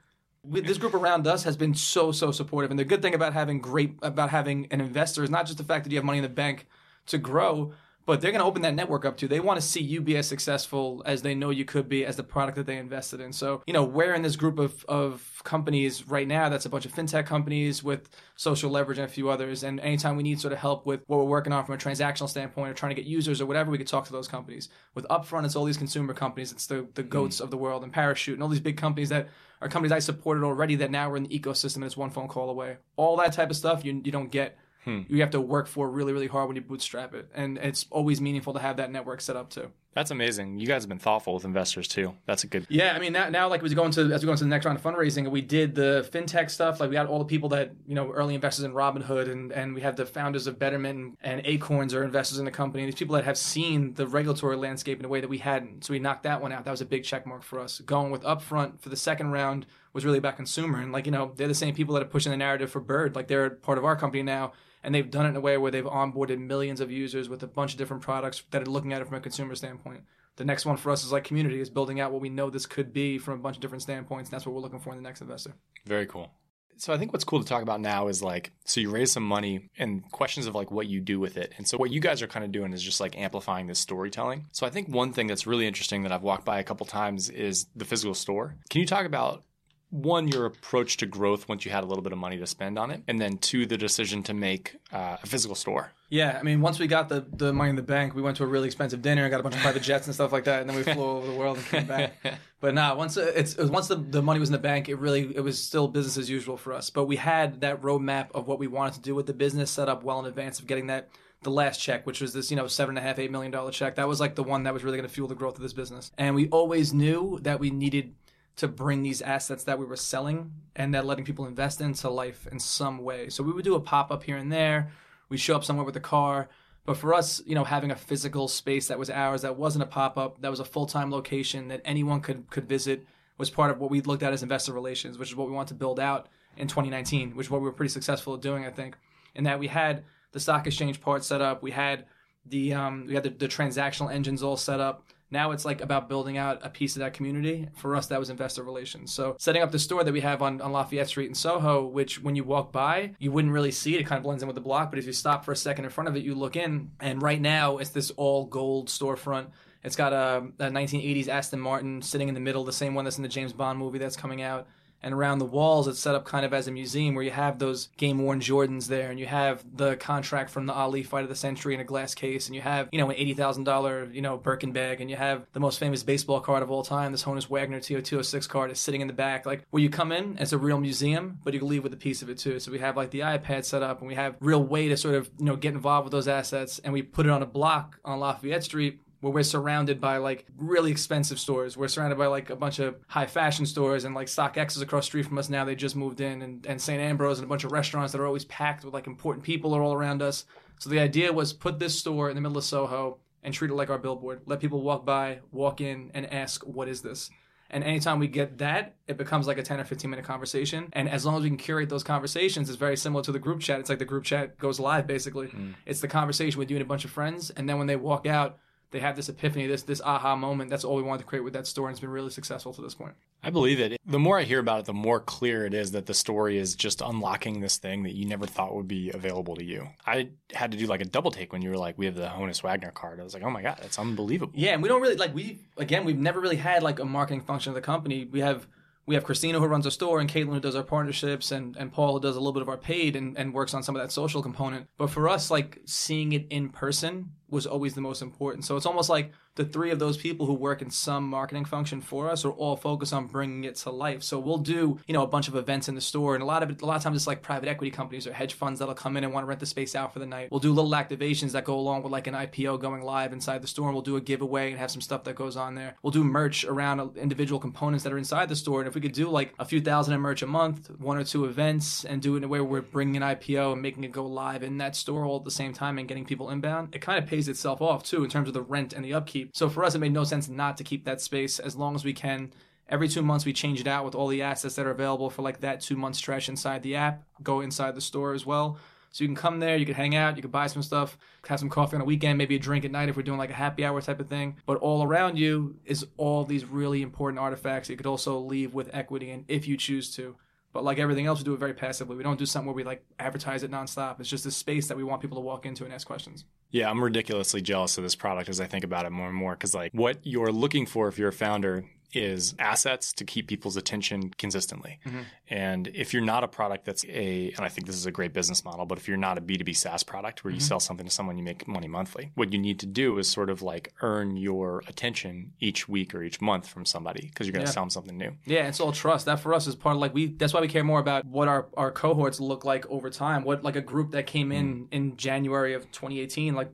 [0.43, 3.59] This group around us has been so so supportive, and the good thing about having
[3.59, 6.23] great about having an investor is not just the fact that you have money in
[6.23, 6.67] the bank
[7.05, 7.73] to grow,
[8.05, 9.27] but they're going to open that network up to.
[9.27, 12.15] They want to see you be as successful as they know you could be as
[12.15, 13.31] the product that they invested in.
[13.31, 16.85] So, you know, we're in this group of, of companies right now that's a bunch
[16.85, 19.63] of fintech companies with social leverage and a few others.
[19.63, 22.29] And anytime we need sort of help with what we're working on from a transactional
[22.29, 24.69] standpoint or trying to get users or whatever, we could talk to those companies.
[24.95, 26.51] With Upfront, it's all these consumer companies.
[26.51, 27.41] It's the, the goats mm.
[27.41, 29.29] of the world and Parachute and all these big companies that
[29.61, 32.27] are companies I supported already that now we're in the ecosystem and it's one phone
[32.27, 32.77] call away.
[32.95, 35.01] All that type of stuff you, you don't get– hmm.
[35.07, 37.29] you have to work for really, really hard when you bootstrap it.
[37.33, 39.71] And it's always meaningful to have that network set up too.
[39.93, 40.57] That's amazing.
[40.57, 42.13] You guys have been thoughtful with investors too.
[42.25, 42.65] That's a good.
[42.69, 44.65] Yeah, I mean now, now like we go into as we go into the next
[44.65, 46.79] round of fundraising, we did the fintech stuff.
[46.79, 49.75] Like we got all the people that you know early investors in Robinhood, and and
[49.75, 52.85] we have the founders of Betterment and Acorns are investors in the company.
[52.85, 55.83] These people that have seen the regulatory landscape in a way that we hadn't.
[55.83, 56.63] So we knocked that one out.
[56.63, 57.81] That was a big check mark for us.
[57.81, 61.33] Going with Upfront for the second round was really about consumer, and like you know
[61.35, 63.15] they're the same people that are pushing the narrative for Bird.
[63.15, 65.71] Like they're part of our company now and they've done it in a way where
[65.71, 69.01] they've onboarded millions of users with a bunch of different products that are looking at
[69.01, 70.03] it from a consumer standpoint.
[70.37, 72.65] The next one for us is like community, is building out what we know this
[72.65, 74.29] could be from a bunch of different standpoints.
[74.29, 75.53] And that's what we're looking for in the next investor.
[75.85, 76.31] Very cool.
[76.77, 79.21] So I think what's cool to talk about now is like, so you raise some
[79.21, 81.53] money and questions of like what you do with it.
[81.57, 84.47] And so what you guys are kind of doing is just like amplifying this storytelling.
[84.51, 87.29] So I think one thing that's really interesting that I've walked by a couple times
[87.29, 88.55] is the physical store.
[88.71, 89.43] Can you talk about
[89.91, 92.79] one, your approach to growth once you had a little bit of money to spend
[92.79, 95.91] on it, and then two, the decision to make uh, a physical store.
[96.09, 98.43] Yeah, I mean, once we got the, the money in the bank, we went to
[98.43, 100.61] a really expensive dinner and got a bunch of private jets and stuff like that,
[100.61, 102.15] and then we flew over the world and came back.
[102.61, 105.39] But nah, once it's once the, the money was in the bank, it really it
[105.39, 106.91] was still business as usual for us.
[106.91, 109.89] But we had that roadmap of what we wanted to do with the business set
[109.89, 111.09] up well in advance of getting that
[111.41, 113.71] the last check, which was this, you know, seven and a half, eight million dollar
[113.71, 113.95] check.
[113.95, 115.73] That was like the one that was really going to fuel the growth of this
[115.73, 116.11] business.
[116.19, 118.13] And we always knew that we needed
[118.57, 122.47] to bring these assets that we were selling and that letting people invest into life
[122.51, 123.29] in some way.
[123.29, 124.91] So we would do a pop up here and there.
[125.29, 126.49] We show up somewhere with a car.
[126.85, 129.87] But for us, you know, having a physical space that was ours, that wasn't a
[129.87, 133.05] pop up, that was a full time location that anyone could could visit,
[133.37, 135.67] was part of what we looked at as investor relations, which is what we want
[135.67, 136.27] to build out
[136.57, 138.97] in 2019, which is what we were pretty successful at doing, I think.
[139.35, 142.05] In that we had the stock exchange part set up, we had
[142.45, 146.09] the um, we had the, the transactional engines all set up now it's like about
[146.09, 147.69] building out a piece of that community.
[147.75, 149.13] For us, that was investor relations.
[149.13, 152.21] So setting up the store that we have on, on Lafayette Street in Soho, which
[152.21, 154.01] when you walk by, you wouldn't really see it.
[154.01, 154.91] It kind of blends in with the block.
[154.91, 156.91] But if you stop for a second in front of it, you look in.
[156.99, 159.47] And right now, it's this all gold storefront.
[159.83, 163.17] It's got a, a 1980s Aston Martin sitting in the middle, the same one that's
[163.17, 164.67] in the James Bond movie that's coming out
[165.03, 167.59] and around the walls it's set up kind of as a museum where you have
[167.59, 171.29] those game worn Jordans there and you have the contract from the Ali fight of
[171.29, 174.09] the century in a glass case and you have you know an eighty thousand dollar
[174.11, 177.11] you know Birkin bag and you have the most famous baseball card of all time
[177.11, 179.45] this Honus Wagner T206 card is sitting in the back.
[179.45, 181.97] Like where you come in it's a real museum but you can leave with a
[181.97, 182.59] piece of it too.
[182.59, 185.15] So we have like the iPad set up and we have real way to sort
[185.15, 187.99] of you know get involved with those assets and we put it on a block
[188.05, 191.77] on Lafayette Street where we're surrounded by like really expensive stores.
[191.77, 195.05] We're surrounded by like a bunch of high fashion stores and like StockX is across
[195.05, 195.63] street from us now.
[195.63, 198.25] They just moved in and, and Sant Ambroeus and a bunch of restaurants that are
[198.25, 200.45] always packed with like important people are all around us.
[200.79, 203.75] So the idea was put this store in the middle of Soho and treat it
[203.75, 204.41] like our billboard.
[204.47, 207.29] Let people walk by, walk in, and ask, what is this?
[207.69, 210.89] And anytime we get that, it becomes like a 10 or 15 minute conversation.
[210.93, 213.61] And as long as we can curate those conversations, it's very similar to the group
[213.61, 213.79] chat.
[213.79, 215.47] It's like the group chat goes live basically.
[215.47, 215.75] Mm.
[215.85, 217.49] It's the conversation with you and a bunch of friends.
[217.51, 218.57] And then when they walk out,
[218.91, 220.69] they have this epiphany, this this aha moment.
[220.69, 222.81] That's all we wanted to create with that story, and it's been really successful to
[222.81, 223.13] this point.
[223.43, 223.99] I believe it.
[224.05, 226.75] The more I hear about it, the more clear it is that the story is
[226.75, 229.87] just unlocking this thing that you never thought would be available to you.
[230.05, 232.27] I had to do like a double take when you were like, "We have the
[232.27, 235.01] Honus Wagner card." I was like, "Oh my god, that's unbelievable." Yeah, and we don't
[235.01, 238.25] really like we again we've never really had like a marketing function of the company.
[238.25, 238.67] We have
[239.11, 241.91] we have Christina who runs our store and Caitlin who does our partnerships and, and
[241.91, 244.01] Paul who does a little bit of our paid and, and works on some of
[244.01, 244.87] that social component.
[244.97, 248.63] But for us, like seeing it in person was always the most important.
[248.63, 252.01] So it's almost like the three of those people who work in some marketing function
[252.01, 254.23] for us are all focused on bringing it to life.
[254.23, 256.63] So we'll do, you know, a bunch of events in the store, and a lot
[256.63, 258.95] of it, a lot of times it's like private equity companies or hedge funds that'll
[258.95, 260.49] come in and want to rent the space out for the night.
[260.51, 263.67] We'll do little activations that go along with like an IPO going live inside the
[263.67, 265.95] store, and we'll do a giveaway and have some stuff that goes on there.
[266.01, 269.13] We'll do merch around individual components that are inside the store, and if we could
[269.13, 272.35] do like a few thousand in merch a month, one or two events, and do
[272.35, 274.77] it in a way where we're bringing an IPO and making it go live in
[274.77, 277.47] that store all at the same time and getting people inbound, it kind of pays
[277.47, 279.50] itself off too in terms of the rent and the upkeep.
[279.51, 282.05] So for us, it made no sense not to keep that space as long as
[282.05, 282.51] we can.
[282.87, 285.41] Every two months, we change it out with all the assets that are available for
[285.41, 287.23] like that two month stretch inside the app.
[287.41, 288.77] Go inside the store as well.
[289.11, 291.59] So you can come there, you can hang out, you can buy some stuff, have
[291.59, 293.53] some coffee on a weekend, maybe a drink at night if we're doing like a
[293.53, 294.55] happy hour type of thing.
[294.65, 298.89] But all around you is all these really important artifacts you could also leave with
[298.93, 300.37] equity in if you choose to.
[300.71, 302.15] But like everything else, we do it very passively.
[302.15, 304.21] We don't do something where we like advertise it nonstop.
[304.21, 306.45] It's just a space that we want people to walk into and ask questions.
[306.71, 309.53] Yeah, I'm ridiculously jealous of this product as I think about it more and more
[309.53, 311.83] because, like, what you're looking for if you're a founder
[312.13, 314.99] is assets to keep people's attention consistently.
[315.05, 315.21] Mm-hmm.
[315.49, 318.33] And if you're not a product that's a, and I think this is a great
[318.33, 320.67] business model, but if you're not a B2B SaaS product where you mm-hmm.
[320.67, 323.49] sell something to someone, you make money monthly, what you need to do is sort
[323.49, 327.65] of like earn your attention each week or each month from somebody because you're going
[327.65, 327.73] to yeah.
[327.73, 328.31] sell them something new.
[328.45, 329.25] Yeah, it's all trust.
[329.25, 331.47] That for us is part of like we, that's why we care more about what
[331.47, 333.43] our, our cohorts look like over time.
[333.43, 334.87] What like a group that came in mm.
[334.91, 336.71] in January of 2018, like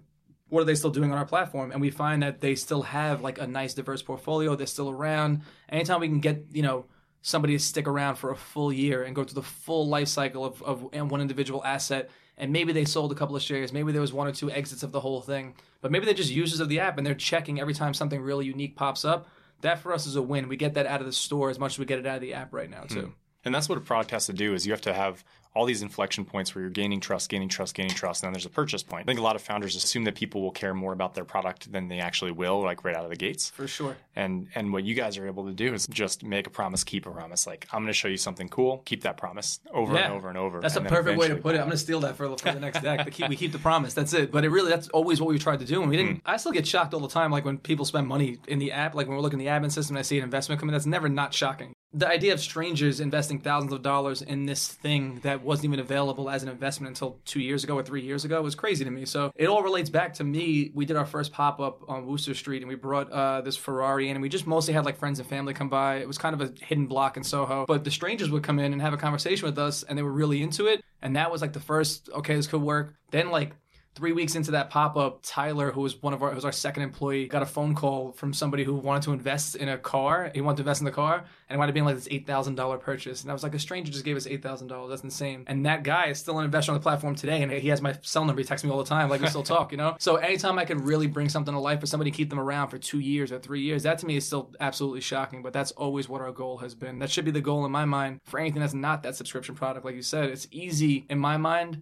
[0.50, 1.72] what are they still doing on our platform?
[1.72, 4.56] And we find that they still have like a nice diverse portfolio.
[4.56, 5.42] They're still around.
[5.70, 6.86] Anytime we can get, you know,
[7.22, 10.46] somebody to stick around for a full year and go through the full life cycle
[10.46, 14.02] of, of one individual asset, and maybe they sold a couple of shares, maybe there
[14.02, 16.70] was one or two exits of the whole thing, but maybe they're just users of
[16.70, 19.28] the app and they're checking every time something really unique pops up.
[19.62, 20.48] That for us is a win.
[20.48, 22.22] We get that out of the store as much as we get it out of
[22.22, 23.02] the app right now, too.
[23.02, 23.14] Mm.
[23.44, 25.24] And that's what a product has to do is you have to have
[25.58, 28.46] all these inflection points where you're gaining trust, gaining trust, gaining trust, and then there's
[28.46, 29.02] a purchase point.
[29.02, 31.72] I think a lot of founders assume that people will care more about their product
[31.72, 33.50] than they actually will, like right out of the gates.
[33.50, 33.98] For sure.
[34.16, 37.08] And and what you guys are able to do is just make a promise, keep
[37.08, 37.48] a promise.
[37.48, 40.06] Like I'm going to show you something cool, keep that promise over yeah.
[40.06, 40.62] and over and over.
[40.62, 41.58] That's and a perfect way to put it.
[41.58, 43.10] I'm going to steal that for, for the next deck.
[43.12, 43.96] keep, we keep the promise.
[43.96, 44.32] That's it.
[44.32, 45.82] But it really that's always what we tried to do.
[45.82, 46.18] And we didn't.
[46.18, 46.22] Mm.
[46.26, 48.94] I still get shocked all the time, like when people spend money in the app,
[48.94, 50.74] like when we're looking at the admin system, and I see an investment coming.
[50.74, 55.20] That's never not shocking the idea of strangers investing thousands of dollars in this thing
[55.24, 58.40] that wasn't even available as an investment until two years ago or three years ago
[58.40, 59.04] was crazy to me.
[59.06, 60.72] So it all relates back to me.
[60.76, 64.10] We did our first pop up on Wooster Street and we brought uh, this Ferrari
[64.10, 65.96] in and we just mostly had like friends and family come by.
[65.96, 68.74] It was kind of a hidden block in Soho, but the strangers would come in
[68.74, 70.84] and have a conversation with us and they were really into it.
[71.02, 72.94] And that was like the first, okay, this could work.
[73.10, 73.54] Then like
[73.98, 76.52] Three weeks into that pop up, Tyler, who was one of our, who was our
[76.52, 80.30] second employee, got a phone call from somebody who wanted to invest in a car.
[80.36, 82.28] He wanted to invest in the car, and it wound up being like this eight
[82.28, 83.24] thousand dollar purchase.
[83.24, 84.92] And I was like, a stranger just gave us eight thousand dollars.
[84.92, 85.46] That's insane.
[85.48, 87.98] And that guy is still an investor on the platform today, and he has my
[88.04, 88.40] cell number.
[88.40, 89.96] He texts me all the time, like we still talk, you know.
[89.98, 92.78] So anytime I can really bring something to life for somebody, keep them around for
[92.78, 95.42] two years or three years, that to me is still absolutely shocking.
[95.42, 97.00] But that's always what our goal has been.
[97.00, 99.86] That should be the goal in my mind for anything that's not that subscription product.
[99.86, 101.82] Like you said, it's easy in my mind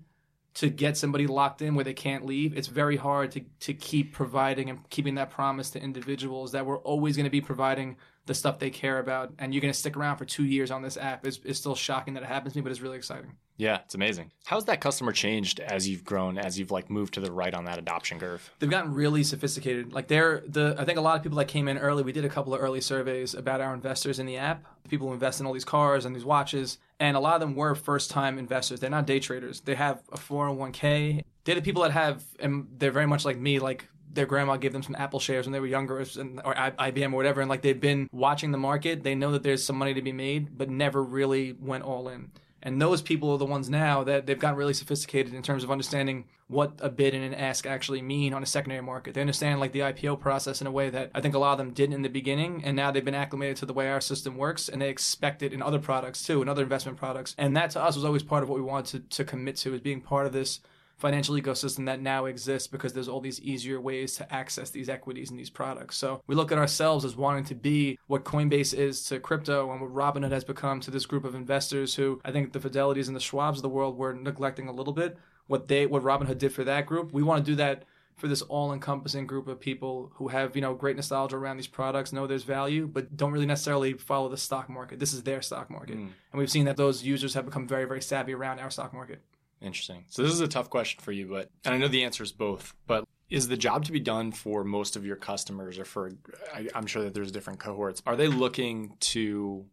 [0.55, 4.13] to get somebody locked in where they can't leave, it's very hard to, to keep
[4.13, 8.33] providing and keeping that promise to individuals that we're always going to be providing the
[8.33, 10.97] stuff they care about and you're going to stick around for two years on this
[10.97, 13.33] app is, is still shocking that it happens to me, but it's really exciting.
[13.57, 14.31] Yeah, it's amazing.
[14.45, 17.65] How's that customer changed as you've grown, as you've like moved to the right on
[17.65, 18.51] that adoption curve?
[18.59, 19.93] They've gotten really sophisticated.
[19.93, 22.25] Like they're the I think a lot of people that came in early, we did
[22.25, 25.45] a couple of early surveys about our investors in the app, people who invest in
[25.45, 28.81] all these cars and these watches, and a lot of them were first time investors.
[28.81, 29.61] They're not day traders.
[29.61, 31.23] They have a 401k.
[31.45, 34.73] They're the people that have and they're very much like me, like their grandma gave
[34.73, 37.79] them some Apple shares when they were younger, or IBM or whatever, and like they've
[37.79, 39.03] been watching the market.
[39.03, 42.31] They know that there's some money to be made, but never really went all in.
[42.65, 45.69] And those people are the ones now that they've gotten really sophisticated in terms of
[45.69, 49.13] understanding what a bid and an ask actually mean on a secondary market.
[49.13, 51.57] They understand like the IPO process in a way that I think a lot of
[51.59, 54.35] them didn't in the beginning, and now they've been acclimated to the way our system
[54.35, 57.35] works, and they expect it in other products too, in other investment products.
[57.37, 59.75] And that to us was always part of what we wanted to, to commit to,
[59.75, 60.59] is being part of this
[60.97, 65.29] financial ecosystem that now exists because there's all these easier ways to access these equities
[65.29, 65.97] and these products.
[65.97, 69.81] So we look at ourselves as wanting to be what Coinbase is to crypto and
[69.81, 73.15] what Robinhood has become to this group of investors who I think the Fidelities and
[73.15, 75.17] the Schwabs of the world were neglecting a little bit.
[75.47, 77.83] What they what Robinhood did for that group, we want to do that
[78.15, 82.13] for this all-encompassing group of people who have you know great nostalgia around these products
[82.13, 85.69] know there's value but don't really necessarily follow the stock market this is their stock
[85.69, 86.03] market mm.
[86.31, 89.21] and we've seen that those users have become very very savvy around our stock market
[89.61, 90.05] Interesting.
[90.09, 92.31] So this is a tough question for you, but and I know the answer is
[92.31, 92.73] both.
[92.87, 96.11] But is the job to be done for most of your customers, or for
[96.53, 98.01] I, I'm sure that there's different cohorts?
[98.05, 99.65] Are they looking to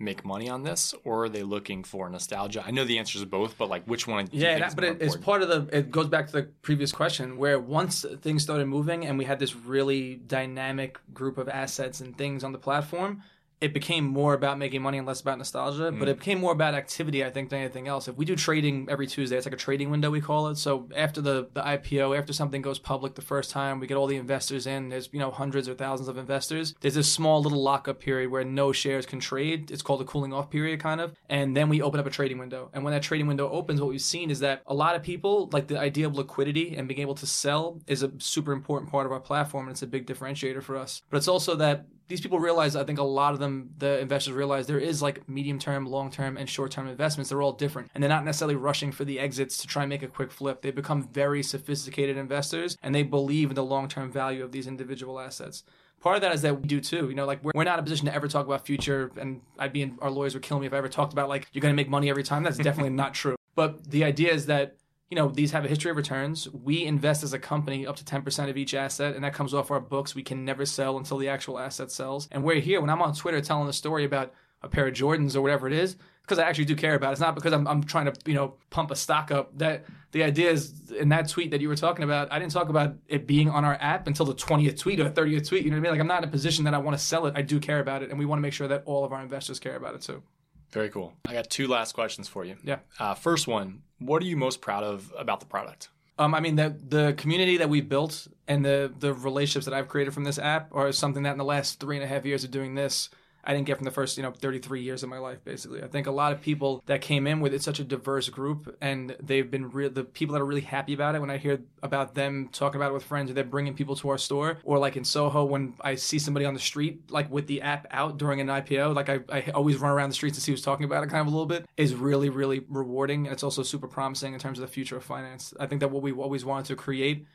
[0.00, 2.62] make money on this, or are they looking for nostalgia?
[2.64, 4.28] I know the answer is both, but like which one?
[4.30, 5.76] Yeah, that, but it, it's part of the.
[5.76, 9.38] It goes back to the previous question, where once things started moving and we had
[9.38, 13.22] this really dynamic group of assets and things on the platform,
[13.60, 15.98] it became more about making money and less about nostalgia, mm.
[15.98, 18.06] but it became more about activity, I think, than anything else.
[18.06, 20.56] If we do trading every Tuesday, it's like a trading window, we call it.
[20.56, 24.06] So after the, the IPO, after something goes public the first time, we get all
[24.06, 24.90] the investors in.
[24.90, 26.74] There's, you know, hundreds or thousands of investors.
[26.80, 29.70] There's this small little lockup period where no shares can trade.
[29.70, 31.14] It's called a cooling off period, kind of.
[31.28, 32.70] And then we open up a trading window.
[32.72, 35.48] And when that trading window opens, what we've seen is that a lot of people,
[35.52, 39.06] like the idea of liquidity and being able to sell, is a super important part
[39.06, 39.66] of our platform.
[39.66, 41.02] And it's a big differentiator for us.
[41.10, 44.32] But it's also that these people realize, I think a lot of them, the investors
[44.32, 47.28] realize there is like medium term, long term, and short term investments.
[47.28, 47.90] They're all different.
[47.94, 50.62] And they're not necessarily rushing for the exits to try and make a quick flip.
[50.62, 54.66] They become very sophisticated investors and they believe in the long term value of these
[54.66, 55.64] individual assets.
[56.00, 57.08] Part of that is that we do too.
[57.08, 59.40] You know, like we're, we're not in a position to ever talk about future, and
[59.58, 61.60] I'd be in, our lawyers would kill me if I ever talked about like you're
[61.60, 62.42] going to make money every time.
[62.44, 63.36] That's definitely not true.
[63.56, 64.76] But the idea is that
[65.10, 66.48] you know, these have a history of returns.
[66.50, 69.70] We invest as a company up to 10% of each asset, and that comes off
[69.70, 70.14] our books.
[70.14, 72.28] We can never sell until the actual asset sells.
[72.30, 75.34] And we're here when I'm on Twitter telling a story about a pair of Jordans
[75.34, 77.12] or whatever it is, because I actually do care about it.
[77.12, 79.56] It's not because I'm, I'm trying to, you know, pump a stock up.
[79.56, 82.68] That the idea is in that tweet that you were talking about, I didn't talk
[82.68, 85.64] about it being on our app until the 20th tweet or 30th tweet.
[85.64, 85.92] You know what I mean?
[85.92, 87.34] Like I'm not in a position that I want to sell it.
[87.34, 89.22] I do care about it, and we want to make sure that all of our
[89.22, 90.22] investors care about it too.
[90.70, 91.14] Very cool.
[91.26, 92.56] I got two last questions for you.
[92.62, 92.80] Yeah.
[92.98, 95.88] Uh, first one, what are you most proud of about the product?
[96.18, 99.88] Um, I mean, the the community that we've built and the the relationships that I've
[99.88, 102.42] created from this app are something that in the last three and a half years
[102.44, 103.08] of doing this,
[103.48, 105.82] I didn't get from the first, you know, 33 years of my life, basically.
[105.82, 108.76] I think a lot of people that came in with it's such a diverse group
[108.82, 111.60] and they've been real, the people that are really happy about it when I hear
[111.82, 114.78] about them talking about it with friends or they're bringing people to our store or
[114.78, 118.18] like in Soho when I see somebody on the street, like with the app out
[118.18, 120.84] during an IPO, like I, I always run around the streets to see who's talking
[120.84, 123.26] about it kind of a little bit is really, really rewarding.
[123.26, 125.54] And it's also super promising in terms of the future of finance.
[125.58, 127.26] I think that what we've always wanted to create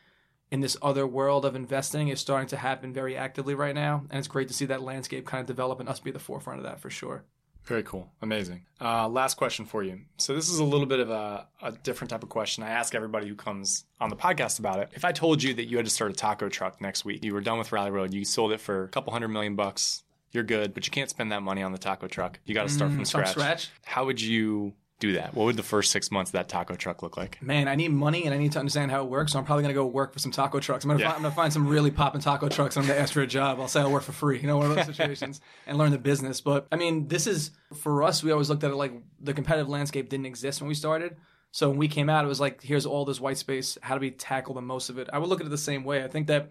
[0.54, 4.06] in this other world of investing is starting to happen very actively right now.
[4.12, 6.20] And it's great to see that landscape kind of develop and us be at the
[6.20, 7.24] forefront of that for sure.
[7.64, 8.12] Very cool.
[8.22, 8.62] Amazing.
[8.80, 10.02] Uh, last question for you.
[10.18, 12.64] So, this is a little bit of a, a, different type of question.
[12.64, 14.90] I ask everybody who comes on the podcast about it.
[14.94, 17.34] If I told you that you had to start a taco truck next week, you
[17.34, 20.44] were done with Rally Road, you sold it for a couple hundred million bucks, you're
[20.44, 22.40] good, but you can't spend that money on the taco truck.
[22.46, 23.34] You got to start mm, from scratch.
[23.34, 23.72] from, scratch.
[23.86, 24.74] How would you
[25.04, 25.34] do that?
[25.34, 27.42] What would the first six months of that taco truck look like?
[27.42, 29.34] Man, I need money and I need to understand how it works.
[29.34, 30.86] So I'm probably gonna go work for some taco trucks.
[30.86, 31.08] I'm gonna, yeah.
[31.08, 32.78] find, I'm gonna find some really popping taco trucks.
[32.78, 33.60] and I'm gonna ask for a job.
[33.60, 34.40] I'll say I'll work for free.
[34.40, 36.40] You know, one of those situations, and learn the business.
[36.40, 38.24] But I mean, this is for us.
[38.24, 41.18] We always looked at it like the competitive landscape didn't exist when we started.
[41.52, 43.78] So when we came out, it was like, here's all this white space.
[43.82, 45.10] How do we tackle the most of it?
[45.12, 46.04] I would look at it the same way.
[46.04, 46.50] I think that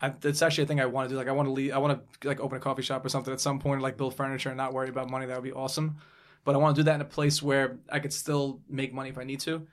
[0.00, 1.18] I, that's actually a thing I want to do.
[1.18, 1.72] Like, I want to leave.
[1.72, 4.14] I want to like open a coffee shop or something at some point, like build
[4.14, 5.26] furniture and not worry about money.
[5.26, 5.96] That would be awesome
[6.46, 9.10] but I want to do that in a place where I could still make money
[9.10, 9.66] if I need to.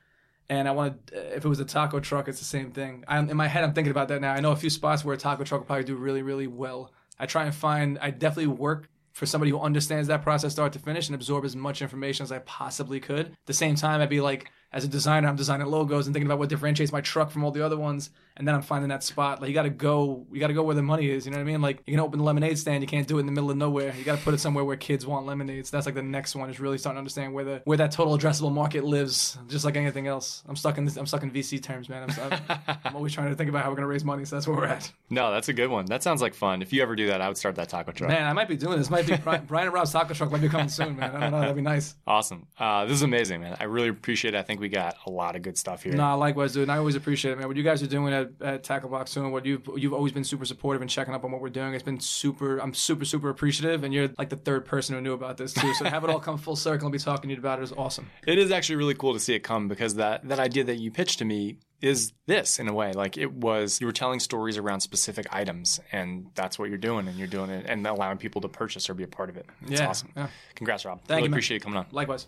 [0.50, 3.06] And I want to, uh, if it was a taco truck, it's the same thing.
[3.08, 4.34] I'm, in my head, I'm thinking about that now.
[4.34, 6.92] I know a few spots where a taco truck probably do really, really well.
[7.18, 10.80] I try and find, I definitely work for somebody who understands that process start to
[10.80, 13.28] finish and absorb as much information as I possibly could.
[13.28, 16.28] At the same time, I'd be like, as a designer, I'm designing logos and thinking
[16.28, 19.04] about what differentiates my truck from all the other ones, and then I'm finding that
[19.04, 19.42] spot.
[19.42, 21.26] Like you got to go, you got to go where the money is.
[21.26, 21.62] You know what I mean?
[21.62, 23.58] Like you can open a lemonade stand, you can't do it in the middle of
[23.58, 23.94] nowhere.
[23.98, 25.70] You got to put it somewhere where kids want lemonades.
[25.70, 28.18] That's like the next one is really starting to understand where the where that total
[28.18, 30.44] addressable market lives, just like anything else.
[30.48, 32.10] I'm stuck in this, I'm stuck in VC terms, man.
[32.10, 32.42] I'm,
[32.86, 34.66] I'm always trying to think about how we're gonna raise money, so that's where we're
[34.66, 34.92] at.
[35.10, 35.86] No, that's a good one.
[35.86, 36.62] That sounds like fun.
[36.62, 38.10] If you ever do that, I would start that taco truck.
[38.10, 38.90] Man, I might be doing this.
[38.90, 41.16] Might be Brian, Brian and Rob's taco truck might be coming soon, man.
[41.16, 41.40] I don't know.
[41.40, 41.96] That'd be nice.
[42.08, 42.48] Awesome.
[42.58, 43.58] Uh, this is amazing, man.
[43.60, 44.38] I really appreciate it.
[44.38, 45.94] I think we got a lot of good stuff here.
[45.94, 46.64] Nah, likewise, dude.
[46.64, 47.48] And I always appreciate it, man.
[47.48, 50.46] What you guys are doing at, at Tacklebox soon, what you've you've always been super
[50.46, 51.74] supportive and checking up on what we're doing.
[51.74, 52.58] It's been super.
[52.58, 55.74] I'm super super appreciative, and you're like the third person who knew about this too.
[55.74, 57.64] So to have it all come full circle and be talking to you about it
[57.64, 58.10] is awesome.
[58.26, 60.92] It is actually really cool to see it come because that that idea that you
[60.92, 64.58] pitched to me is this in a way like it was you were telling stories
[64.58, 68.42] around specific items and that's what you're doing and you're doing it and allowing people
[68.42, 70.28] to purchase or be a part of it it's yeah, awesome yeah.
[70.56, 72.28] congrats rob thank really you appreciate you coming on likewise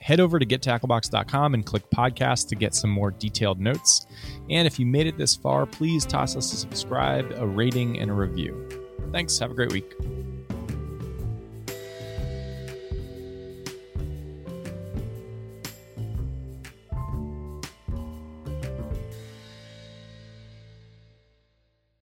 [0.00, 4.06] head over to gettacklebox.com and click podcast to get some more detailed notes.
[4.48, 8.10] And if you made it this far, please toss us a subscribe, a rating, and
[8.10, 8.68] a review.
[9.12, 9.38] Thanks.
[9.38, 9.94] Have a great week.